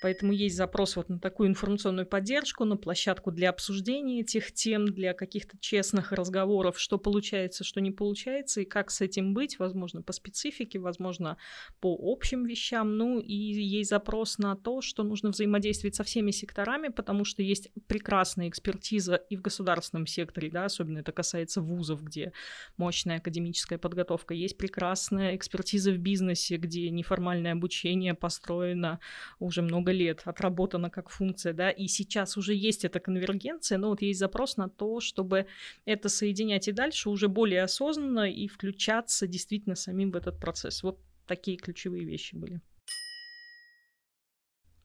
Поэтому 0.00 0.32
есть 0.32 0.56
запрос 0.56 0.96
вот 0.96 1.08
на 1.08 1.18
такую 1.18 1.48
информационную 1.48 2.06
поддержку, 2.06 2.64
на 2.64 2.76
площадку 2.76 3.30
для 3.30 3.50
обсуждения 3.50 4.20
этих 4.20 4.52
тем, 4.52 4.86
для 4.86 5.12
каких-то 5.12 5.58
честных 5.58 6.12
разговоров, 6.12 6.78
что 6.80 6.98
получается, 6.98 7.64
что 7.64 7.80
не 7.80 7.90
получается, 7.90 8.62
и 8.62 8.64
как 8.64 8.90
с 8.90 9.00
этим 9.00 9.34
быть, 9.34 9.58
возможно, 9.58 10.02
по 10.02 10.12
специфике, 10.12 10.78
возможно, 10.78 11.36
по 11.80 11.96
общим 12.00 12.44
вещам. 12.44 12.96
Ну 12.96 13.20
и 13.20 13.34
есть 13.34 13.90
запрос 13.90 14.38
на 14.38 14.56
то, 14.56 14.80
что 14.80 15.02
нужно 15.02 15.30
взаимодействовать 15.30 15.94
со 15.94 16.04
всеми 16.04 16.30
секторами, 16.30 16.88
потому 16.88 17.24
что 17.24 17.42
есть 17.42 17.68
прекрасная 17.86 18.48
экспертиза 18.48 19.16
и 19.16 19.36
в 19.36 19.42
государственном 19.42 20.06
секторе, 20.06 20.50
да, 20.50 20.64
особенно 20.64 20.98
это 20.98 21.12
касается 21.12 21.60
вузов, 21.60 22.02
где 22.02 22.32
мощная 22.76 23.18
академическая 23.18 23.78
подготовка, 23.78 24.34
есть 24.34 24.56
прекрасная 24.56 25.36
экспертиза 25.36 25.92
в 25.92 25.98
бизнесе, 25.98 26.56
где 26.56 26.90
неформальное 26.90 27.52
обучение 27.52 28.14
построено 28.14 29.00
уже 29.38 29.62
много 29.62 29.89
много 29.90 29.92
лет 29.92 30.22
отработана 30.24 30.90
как 30.90 31.10
функция, 31.10 31.52
да, 31.52 31.70
и 31.70 31.88
сейчас 31.88 32.36
уже 32.36 32.54
есть 32.54 32.84
эта 32.84 33.00
конвергенция, 33.00 33.78
но 33.78 33.88
вот 33.88 34.02
есть 34.02 34.18
запрос 34.18 34.56
на 34.56 34.68
то, 34.68 35.00
чтобы 35.00 35.46
это 35.86 36.08
соединять 36.08 36.68
и 36.68 36.72
дальше 36.72 37.10
уже 37.10 37.28
более 37.28 37.62
осознанно 37.62 38.30
и 38.30 38.48
включаться 38.48 39.26
действительно 39.26 39.76
самим 39.76 40.10
в 40.10 40.16
этот 40.16 40.38
процесс. 40.40 40.82
Вот 40.82 40.98
такие 41.26 41.56
ключевые 41.56 42.04
вещи 42.04 42.36
были. 42.36 42.60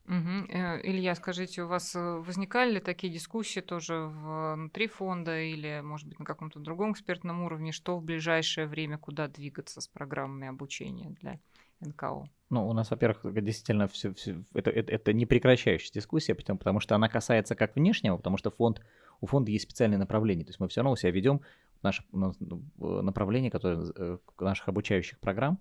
Угу. 0.08 0.46
Илья, 0.84 1.16
скажите, 1.16 1.64
у 1.64 1.68
вас 1.68 1.96
э, 1.96 2.00
возникали 2.00 2.74
ли 2.74 2.80
такие 2.80 3.12
дискуссии 3.12 3.62
тоже 3.62 3.96
внутри 3.96 4.88
фонда 4.88 5.42
или, 5.42 5.82
может 5.84 6.08
быть, 6.08 6.20
на 6.20 6.26
каком-то 6.26 6.60
другом 6.60 6.92
экспертном 6.92 7.42
уровне, 7.42 7.72
что 7.72 7.98
в 7.98 8.04
ближайшее 8.04 8.68
время, 8.68 9.00
куда 9.00 9.28
двигаться 9.28 9.82
с 9.82 9.88
программами 9.88 10.48
обучения 10.48 11.10
для 11.22 11.40
НКО? 11.80 12.26
Ну, 12.50 12.68
у 12.68 12.74
нас, 12.74 12.92
во-первых, 12.92 13.44
действительно 13.44 13.88
все, 13.88 14.14
все 14.14 14.44
это, 14.54 14.70
это, 14.70 14.92
это 14.92 15.14
не 15.14 15.26
прекращающаяся 15.26 15.94
дискуссия, 15.94 16.36
потому, 16.36 16.60
потому 16.60 16.80
что 16.80 16.96
она 16.96 17.10
касается 17.10 17.56
как 17.56 17.76
внешнего, 17.76 18.18
потому 18.18 18.38
что 18.38 18.52
фонд, 18.52 18.82
у 19.20 19.26
фонда 19.26 19.52
есть 19.52 19.64
специальное 19.64 19.98
направление, 19.98 20.46
то 20.46 20.50
есть 20.50 20.60
мы 20.60 20.68
все 20.68 20.82
равно 20.82 20.96
себя 20.96 21.12
ведем 21.12 21.42
наше 21.82 22.04
направление, 22.78 23.52
которое 23.52 24.20
наших 24.40 24.68
обучающих 24.68 25.20
программ, 25.20 25.60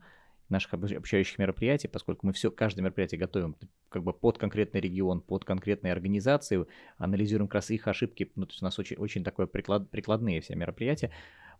наших 0.49 0.75
обучающих 0.75 1.39
мероприятий, 1.39 1.89
поскольку 1.89 2.27
мы 2.27 2.33
все, 2.33 2.51
каждое 2.51 2.83
мероприятие 2.83 3.19
готовим 3.19 3.57
как 3.89 4.03
бы 4.03 4.13
под 4.13 4.39
конкретный 4.39 4.81
регион, 4.81 5.21
под 5.21 5.45
конкретные 5.45 5.93
организации, 5.93 6.67
анализируем 6.99 7.49
как 7.49 7.57
раз 7.57 7.71
их 7.71 7.89
ошибки, 7.89 8.31
ну, 8.35 8.45
то 8.45 8.53
есть 8.53 8.63
у 8.63 8.65
нас 8.65 8.79
очень, 8.79 8.97
очень 8.97 9.25
такое 9.25 9.47
приклад, 9.47 9.89
прикладные 9.91 10.41
все 10.41 10.55
мероприятия, 10.55 11.11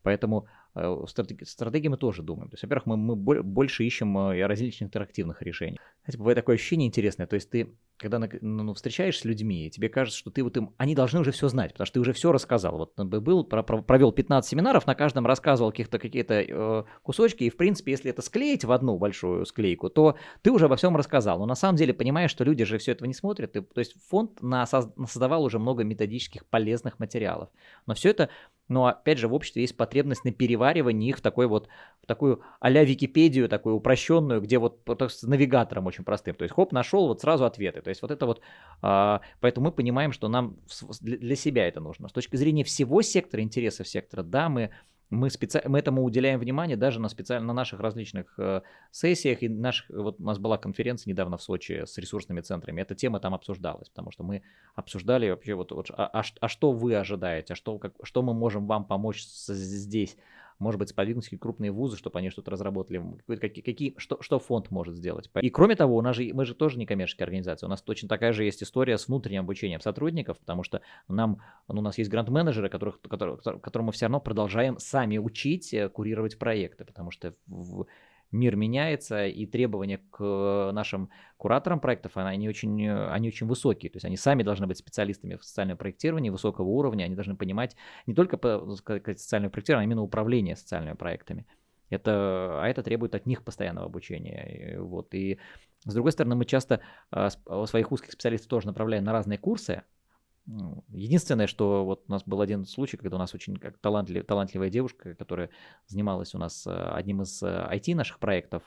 Поэтому 0.05 0.47
э, 0.75 1.05
стратеги, 1.09 1.45
стратегии 1.45 1.89
мы 1.89 1.97
тоже 1.97 2.23
думаем. 2.23 2.51
То 2.51 2.55
есть, 2.55 2.63
во-первых, 2.63 2.87
мы, 2.87 2.97
мы 2.99 3.43
больше 3.43 3.85
ищем 3.85 4.17
э, 4.19 4.47
различных 4.47 4.89
интерактивных 4.89 5.41
решений. 5.41 5.81
Знаете, 6.05 6.19
бывает 6.19 6.37
такое 6.37 6.57
ощущение 6.57 6.87
интересное. 6.87 7.27
То 7.27 7.35
есть 7.35 7.49
ты, 7.49 7.75
когда 7.97 8.21
ну, 8.43 8.75
встречаешься 8.75 9.23
с 9.23 9.25
людьми, 9.25 9.71
тебе 9.71 9.89
кажется, 9.89 10.19
что 10.19 10.31
ты 10.31 10.45
вот 10.45 10.59
им, 10.59 10.75
они 10.77 10.95
должны 10.95 11.21
уже 11.21 11.33
все 11.33 11.49
знать, 11.49 11.73
потому 11.73 11.87
что 11.87 11.95
ты 11.95 12.01
уже 12.01 12.13
все 12.13 12.33
рассказал. 12.33 12.77
Вот 12.77 13.01
был, 13.01 13.45
провел 13.45 14.13
15 14.13 14.51
семинаров, 14.51 14.87
на 14.87 14.95
каждом 14.95 15.27
рассказывал 15.27 15.71
каких-то 15.71 15.99
какие-то 15.99 16.35
э, 16.35 16.85
кусочки, 17.03 17.45
и 17.45 17.51
в 17.51 17.57
принципе, 17.57 17.93
если 17.93 18.11
это 18.11 18.21
склеить 18.21 18.65
в 18.65 18.73
одну 18.73 18.99
большую 18.99 19.47
склейку, 19.47 19.89
то 19.89 20.19
ты 20.43 20.53
уже 20.53 20.69
во 20.69 20.77
всем 20.77 20.99
рассказал. 20.99 21.39
Но 21.39 21.47
на 21.47 21.55
самом 21.55 21.77
деле 21.77 21.95
понимаешь, 21.95 22.31
что 22.31 22.45
люди 22.45 22.65
же 22.65 22.77
все 22.77 22.93
этого 22.93 23.09
не 23.09 23.15
смотрят. 23.15 23.57
И, 23.57 23.63
то 23.63 23.79
есть 23.79 23.95
фонд 24.11 24.39
создавал 25.09 25.45
уже 25.45 25.59
много 25.59 25.83
методических 25.83 26.45
полезных 26.45 26.99
материалов. 26.99 27.49
Но 27.87 27.95
все 27.95 28.11
это 28.11 28.29
но 28.69 28.87
опять 28.87 29.19
же 29.19 29.29
в 29.29 29.35
обществе 29.35 29.63
есть 29.63 29.77
потребность 29.77 30.25
на 30.25 30.33
переваривании 30.33 31.09
их 31.09 31.19
в 31.19 31.21
такой 31.21 31.47
вот 31.47 31.69
в 32.03 32.07
такую 32.07 32.43
а-ля 32.61 32.85
Википедию, 32.85 33.49
такую 33.49 33.77
упрощенную, 33.77 34.41
где 34.41 34.59
вот 34.59 34.81
с 34.87 35.23
навигатором 35.23 35.87
очень 35.87 36.05
простым. 36.05 36.35
То 36.35 36.45
есть 36.45 36.55
хоп, 36.55 36.73
нашел 36.73 37.09
вот 37.09 37.21
сразу 37.21 37.45
ответы. 37.45 37.81
То 37.81 37.89
есть 37.89 38.03
вот 38.03 38.11
это 38.11 38.27
вот, 38.27 38.41
а, 38.83 39.21
поэтому 39.41 39.67
мы 39.67 39.73
понимаем, 39.73 40.13
что 40.13 40.29
нам 40.29 40.57
для 41.01 41.37
себя 41.37 41.67
это 41.67 41.81
нужно. 41.81 42.09
С 42.09 42.13
точки 42.13 42.37
зрения 42.37 42.65
всего 42.65 43.03
сектора, 43.03 43.43
интересов 43.43 43.89
сектора, 43.89 44.23
да, 44.23 44.49
мы 44.49 44.71
мы, 45.15 45.31
специ... 45.31 45.63
мы 45.67 45.79
этому 45.79 46.03
уделяем 46.05 46.41
внимание 46.41 46.77
даже 46.77 47.01
на, 47.01 47.09
специально, 47.09 47.47
на 47.47 47.53
наших 47.53 47.81
различных 47.81 48.35
э, 48.39 48.63
сессиях. 48.91 49.43
И 49.43 49.49
наших... 49.49 49.89
вот 49.91 50.21
у 50.21 50.25
нас 50.25 50.39
была 50.39 50.59
конференция 50.59 51.11
недавно 51.11 51.37
в 51.37 51.43
Сочи 51.43 51.85
с 51.87 51.97
ресурсными 51.99 52.41
центрами. 52.41 52.81
Эта 52.81 52.95
тема 52.95 53.21
там 53.21 53.35
обсуждалась, 53.35 53.89
потому 53.89 54.11
что 54.11 54.25
мы 54.25 54.43
обсуждали 54.75 55.31
вообще, 55.31 55.55
вот, 55.55 55.73
вот 55.73 55.91
а, 55.91 56.07
а, 56.07 56.23
а 56.41 56.49
что 56.49 56.73
вы 56.73 56.95
ожидаете, 56.97 57.55
а 57.55 57.57
что, 57.57 57.79
как, 57.79 57.95
что 58.03 58.23
мы 58.23 58.35
можем 58.35 58.67
вам 58.67 58.85
помочь 58.85 59.25
здесь 59.25 60.17
может 60.59 60.79
быть, 60.79 60.91
сподвигнуть 60.91 61.29
крупные 61.39 61.71
вузы, 61.71 61.97
чтобы 61.97 62.19
они 62.19 62.31
что-то 62.31 62.51
разработали, 62.51 63.03
какие, 63.27 63.63
какие, 63.63 63.95
что, 63.99 64.19
что 64.21 64.39
фонд 64.39 64.71
может 64.71 64.95
сделать. 64.95 65.31
И 65.41 65.51
кроме 65.51 65.77
того, 65.77 65.97
у 65.97 66.03
нас 66.03 66.17
же, 66.17 66.31
мы 66.33 66.45
же 66.45 66.55
тоже 66.55 66.79
не 66.79 66.87
коммерческая 66.87 67.27
организация, 67.27 67.67
у 67.67 67.71
нас 67.71 67.83
точно 67.83 68.09
такая 68.09 68.33
же 68.33 68.45
есть 68.45 68.63
история 68.63 68.99
с 68.99 69.09
внутренним 69.09 69.41
обучением 69.41 69.81
сотрудников, 69.81 70.39
потому 70.39 70.63
что 70.63 70.81
нам, 71.09 71.41
ну, 71.69 71.81
у 71.81 71.83
нас 71.83 71.99
есть 71.99 72.11
грант-менеджеры, 72.11 72.69
которых, 72.69 73.01
которых, 73.01 73.43
которым 73.43 73.87
мы 73.87 73.93
все 73.93 74.07
равно 74.07 74.21
продолжаем 74.21 74.79
сами 74.79 75.19
учить 75.19 75.73
э, 75.75 75.89
курировать 75.89 76.39
проекты, 76.39 76.85
потому 76.85 77.11
что 77.11 77.35
в, 77.47 77.87
мир 78.35 78.57
меняется, 78.57 79.27
и 79.27 79.47
требования 79.47 80.01
к 80.11 80.71
нашим 80.73 81.11
кураторам 81.37 81.81
проектов, 81.81 82.13
они 82.17 82.49
очень, 82.49 82.89
они 82.89 83.29
очень 83.29 83.47
высокие. 83.47 83.91
То 83.91 83.97
есть 83.97 84.05
они 84.05 84.17
сами 84.17 84.43
должны 84.43 84.67
быть 84.67 84.79
специалистами 84.79 85.37
в 85.37 85.45
социальном 85.45 85.77
проектировании 85.77 86.31
высокого 86.31 86.67
уровня, 86.69 87.05
они 87.05 87.15
должны 87.15 87.37
понимать 87.37 87.77
не 88.07 88.15
только 88.15 88.37
по 88.37 88.77
социальное 88.77 89.51
проектирование, 89.51 89.85
а 89.85 89.87
именно 89.87 90.03
управление 90.03 90.57
социальными 90.57 90.95
проектами. 90.95 91.47
Это, 91.91 92.63
а 92.63 92.67
это 92.67 92.83
требует 92.83 93.15
от 93.15 93.27
них 93.27 93.45
постоянного 93.45 93.87
обучения. 93.87 94.79
Вот. 94.81 95.15
И 95.15 95.39
с 95.85 95.93
другой 95.93 96.13
стороны, 96.13 96.35
мы 96.35 96.45
часто 96.45 96.81
а, 97.11 97.29
своих 97.67 97.93
узких 97.93 98.13
специалистов 98.13 98.49
тоже 98.49 98.67
направляем 98.67 99.05
на 99.05 99.13
разные 99.13 99.39
курсы, 99.39 99.75
ну, 99.75 99.83
единственное, 100.47 101.47
что 101.47 101.85
вот 101.85 102.05
у 102.09 102.13
нас 102.13 102.23
был 102.25 102.41
один 102.41 102.65
случай, 102.67 102.97
когда 102.97 103.17
у 103.17 103.19
нас 103.19 103.35
очень 103.35 103.57
как 103.57 103.79
талантлив, 103.79 104.27
талантливая 104.27 104.71
девушка, 104.71 105.15
которая 105.15 105.51
занималась 105.87 106.35
у 106.35 106.39
нас 106.39 106.67
э, 106.67 106.71
одним 106.71 107.23
из 107.23 107.43
IT 107.43 107.93
э, 107.93 107.95
наших 107.95 108.19
проектов, 108.19 108.63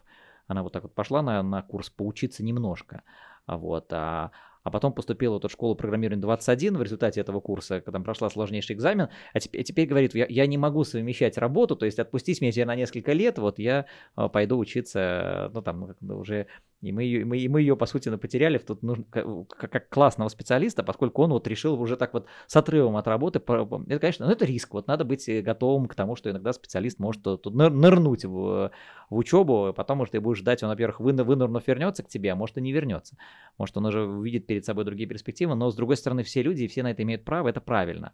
она 0.48 0.63
вот 0.63 0.74
так 0.74 0.84
вот 0.84 0.96
пошла 0.96 1.22
на, 1.22 1.44
на 1.44 1.62
курс 1.62 1.90
поучиться 1.90 2.44
немножко, 2.44 3.04
вот, 3.46 3.92
а, 3.92 4.32
а 4.63 4.72
потом 4.72 4.92
поступила 4.92 5.36
в 5.36 5.38
эту 5.38 5.50
школу 5.50 5.76
программирования 5.76 6.22
21 6.22 6.78
в 6.78 6.82
результате 6.82 7.22
этого 7.22 7.40
курса, 7.40 7.80
когда 7.80 8.00
прошла 8.00 8.30
сложнейший 8.30 8.76
экзамен, 8.76 9.10
а 9.34 9.40
теперь, 9.40 9.63
теперь 9.63 9.88
говорит, 9.88 10.16
я, 10.16 10.26
я 10.28 10.48
не 10.48 10.58
могу 10.58 10.84
совмещать 10.84 11.38
работу, 11.38 11.76
то 11.76 11.86
есть 11.86 12.00
отпустить 12.00 12.42
меня 12.42 12.66
на 12.66 12.76
несколько 12.76 13.13
лет, 13.13 13.38
вот 13.38 13.60
я 13.60 13.86
э, 14.18 14.30
пойду 14.30 14.58
учиться, 14.58 15.52
ну 15.54 15.62
там 15.62 15.96
уже 16.02 16.48
и 16.82 16.92
мы 16.92 17.04
ее, 17.04 17.26
мы, 17.26 17.40
и 17.40 17.48
мы 17.48 17.62
ее 17.62 17.76
по 17.76 17.88
сути, 17.88 18.16
потеряли 18.18 18.60
тут 18.60 18.84
нужно, 18.84 19.04
как, 19.10 19.26
как 19.72 19.90
классного 19.90 20.30
специалиста, 20.30 20.84
поскольку 20.84 21.24
он 21.24 21.32
вот 21.32 21.48
решил 21.48 21.80
уже 21.82 21.98
так 21.98 22.13
вот 22.13 22.28
с 22.46 22.56
отрывом 22.56 22.98
от 22.98 23.08
работы. 23.08 23.40
Это, 23.40 24.00
конечно, 24.00 24.28
ну, 24.28 24.32
это 24.32 24.46
риск. 24.46 24.74
Вот 24.74 24.88
надо 24.88 25.04
быть 25.04 25.28
э, 25.28 25.42
готовым 25.42 25.88
к 25.88 25.96
тому, 25.96 26.16
что 26.16 26.30
иногда 26.30 26.54
специалист 26.54 27.00
может 27.00 27.24
тут 27.24 27.46
нырнуть 27.48 28.26
в, 28.26 28.72
в 29.10 29.16
учебу, 29.16 29.74
потом, 29.76 30.00
может, 30.00 30.12
ты 30.12 30.22
будешь 30.22 30.38
ждать, 30.38 30.62
он, 30.62 30.70
во-первых, 30.70 31.00
вы, 31.00 31.13
вынырнув 31.13 31.68
вернется 31.68 32.04
к 32.04 32.10
тебе, 32.10 32.32
а 32.32 32.36
может 32.36 32.58
и 32.60 32.62
не 32.62 32.72
вернется. 32.72 33.18
Может, 33.58 33.76
он 33.78 33.86
уже 33.88 34.04
увидит 34.04 34.46
перед 34.46 34.63
собой 34.63 34.86
другие 34.86 35.10
перспективы, 35.10 35.56
но, 35.56 35.72
с 35.72 35.76
другой 35.76 35.98
стороны, 35.98 36.22
все 36.22 36.44
люди, 36.44 36.63
и 36.63 36.68
все 36.68 36.84
на 36.84 36.92
это 36.92 37.02
имеют 37.02 37.26
право, 37.26 37.48
это 37.48 37.60
правильно. 37.60 38.13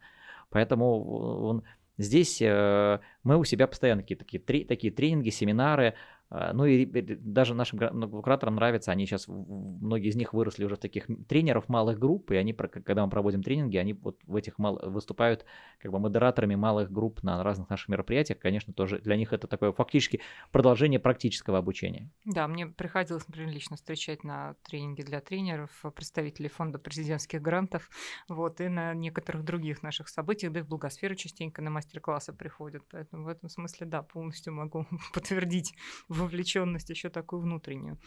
Поэтому 0.49 1.47
он, 1.47 1.63
здесь 1.97 2.41
э, 2.41 2.99
мы 3.23 3.37
у 3.37 3.43
себя 3.43 3.67
постоянно 3.67 4.03
какие-то 4.03 4.23
такие, 4.23 4.65
такие 4.65 4.93
тренинги, 4.93 5.31
семинары, 5.31 5.87
а, 5.87 6.22
ну 6.53 6.65
и 6.65 6.85
даже 6.85 7.53
нашим 7.53 7.77
кураторам 8.09 8.55
нравится, 8.55 8.91
они 8.91 9.05
сейчас, 9.05 9.27
многие 9.27 10.09
из 10.09 10.15
них 10.15 10.33
выросли 10.33 10.65
уже 10.65 10.75
в 10.75 10.79
таких 10.79 11.05
тренеров 11.27 11.69
малых 11.69 11.99
групп, 11.99 12.31
и 12.31 12.35
они, 12.35 12.53
когда 12.53 13.05
мы 13.05 13.11
проводим 13.11 13.43
тренинги, 13.43 13.77
они 13.77 13.93
вот 13.93 14.19
в 14.25 14.35
этих 14.35 14.57
мал, 14.57 14.79
выступают 14.83 15.45
как 15.79 15.91
бы 15.91 15.99
модераторами 15.99 16.55
малых 16.55 16.91
групп 16.91 17.21
на 17.21 17.43
разных 17.43 17.69
наших 17.69 17.89
мероприятиях. 17.89 18.39
Конечно, 18.39 18.73
тоже 18.73 18.97
для 18.99 19.15
них 19.15 19.31
это 19.31 19.47
такое 19.47 19.71
фактически 19.73 20.21
продолжение 20.51 20.99
практического 20.99 21.59
обучения. 21.59 22.09
Да, 22.25 22.47
мне 22.47 22.65
приходилось, 22.65 23.27
например, 23.27 23.51
лично 23.51 23.75
встречать 23.75 24.23
на 24.23 24.55
тренинге 24.63 25.03
для 25.03 25.21
тренеров 25.21 25.69
представителей 25.95 26.49
фонда 26.49 26.79
президентских 26.79 27.43
грантов, 27.43 27.91
вот, 28.27 28.59
и 28.59 28.69
на 28.69 28.95
некоторых 28.95 29.43
других 29.43 29.83
наших 29.83 30.09
событиях, 30.09 30.51
да 30.51 30.61
и 30.61 30.63
в 30.63 30.67
Благосферу 30.67 31.13
частенько 31.13 31.61
на 31.61 31.69
мастер-классы 31.69 32.33
приходят, 32.33 32.83
поэтому 32.89 33.25
в 33.25 33.27
этом 33.27 33.49
смысле, 33.49 33.85
да, 33.85 34.01
полностью 34.01 34.53
могу 34.53 34.87
подтвердить 35.13 35.75
вовлеченность 36.23 36.89
еще 36.89 37.09
такую 37.09 37.41
внутреннюю. 37.41 37.97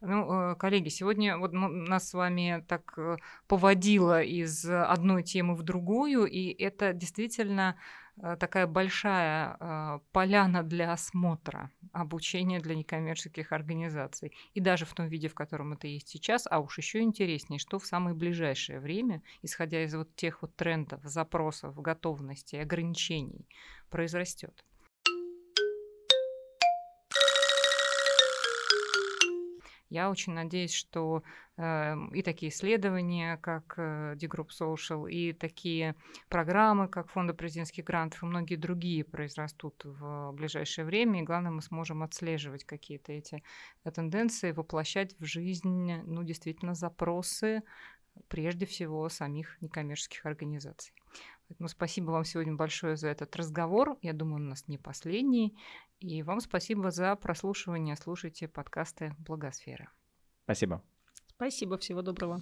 Ну, 0.00 0.52
э, 0.52 0.54
коллеги, 0.56 0.88
сегодня 0.88 1.38
вот 1.38 1.52
нас 1.52 2.10
с 2.10 2.14
вами 2.14 2.64
так 2.68 2.94
э, 2.96 3.16
поводило 3.46 4.22
из 4.22 4.64
одной 4.64 5.22
темы 5.22 5.54
в 5.54 5.62
другую, 5.62 6.26
и 6.26 6.50
это 6.62 6.92
действительно 6.92 7.76
э, 8.20 8.36
такая 8.38 8.66
большая 8.66 10.00
поляна 10.12 10.62
для 10.62 10.92
осмотра, 10.92 11.70
обучения 11.92 12.60
для 12.60 12.74
некоммерческих 12.74 13.52
организаций. 13.52 14.32
И 14.54 14.60
даже 14.60 14.84
в 14.84 14.94
том 14.94 15.08
виде, 15.08 15.28
в 15.28 15.34
котором 15.34 15.72
это 15.72 15.86
есть 15.86 16.08
сейчас, 16.08 16.46
а 16.50 16.60
уж 16.60 16.78
еще 16.78 17.00
интереснее, 17.00 17.58
что 17.58 17.78
в 17.78 17.86
самое 17.86 18.14
ближайшее 18.14 18.80
время, 18.80 19.22
исходя 19.42 19.82
из 19.82 19.94
вот 19.94 20.14
тех 20.16 20.42
вот 20.42 20.54
трендов, 20.56 21.00
запросов, 21.04 21.80
готовностей, 21.80 22.60
ограничений, 22.60 23.46
произрастет. 23.90 24.64
Я 29.88 30.10
очень 30.10 30.32
надеюсь, 30.32 30.72
что 30.72 31.22
э, 31.56 31.94
и 32.12 32.22
такие 32.22 32.50
исследования, 32.50 33.36
как 33.36 33.74
э, 33.76 34.14
D-Group 34.16 34.48
Social, 34.58 35.08
и 35.08 35.32
такие 35.32 35.94
программы, 36.28 36.88
как 36.88 37.08
Фонда 37.10 37.34
президентских 37.34 37.84
грантов, 37.84 38.22
и 38.22 38.26
многие 38.26 38.56
другие 38.56 39.04
произрастут 39.04 39.82
в 39.84 40.32
ближайшее 40.32 40.84
время. 40.84 41.20
И 41.20 41.24
главное, 41.24 41.52
мы 41.52 41.62
сможем 41.62 42.02
отслеживать 42.02 42.64
какие-то 42.64 43.12
эти 43.12 43.42
э, 43.84 43.90
тенденции, 43.90 44.52
воплощать 44.52 45.14
в 45.20 45.24
жизнь, 45.24 46.02
ну, 46.04 46.22
действительно, 46.24 46.74
запросы 46.74 47.62
прежде 48.28 48.66
всего 48.66 49.08
самих 49.08 49.60
некоммерческих 49.60 50.26
организаций. 50.26 50.94
Поэтому 51.48 51.68
спасибо 51.68 52.10
вам 52.10 52.24
сегодня 52.24 52.54
большое 52.54 52.96
за 52.96 53.08
этот 53.08 53.34
разговор. 53.36 53.96
Я 54.02 54.12
думаю, 54.12 54.36
он 54.36 54.46
у 54.46 54.50
нас 54.50 54.66
не 54.66 54.78
последний. 54.78 55.56
И 56.00 56.22
вам 56.22 56.40
спасибо 56.40 56.90
за 56.90 57.14
прослушивание. 57.16 57.96
Слушайте 57.96 58.48
подкасты 58.48 59.14
Благосфера. 59.18 59.90
Спасибо. 60.44 60.82
Спасибо, 61.28 61.78
всего 61.78 62.02
доброго. 62.02 62.40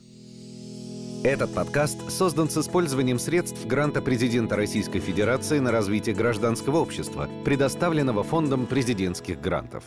Этот 1.25 1.55
подкаст 1.55 2.11
создан 2.11 2.51
с 2.51 2.59
использованием 2.59 3.19
средств 3.19 3.67
гранта 3.67 4.03
президента 4.03 4.57
Российской 4.57 5.01
Федерации 5.01 5.59
на 5.59 5.73
развитие 5.73 6.15
гражданского 6.15 6.77
общества, 6.77 7.31
предоставленного 7.45 8.23
Фондом 8.23 8.67
президентских 8.67 9.41
грантов. 9.41 9.85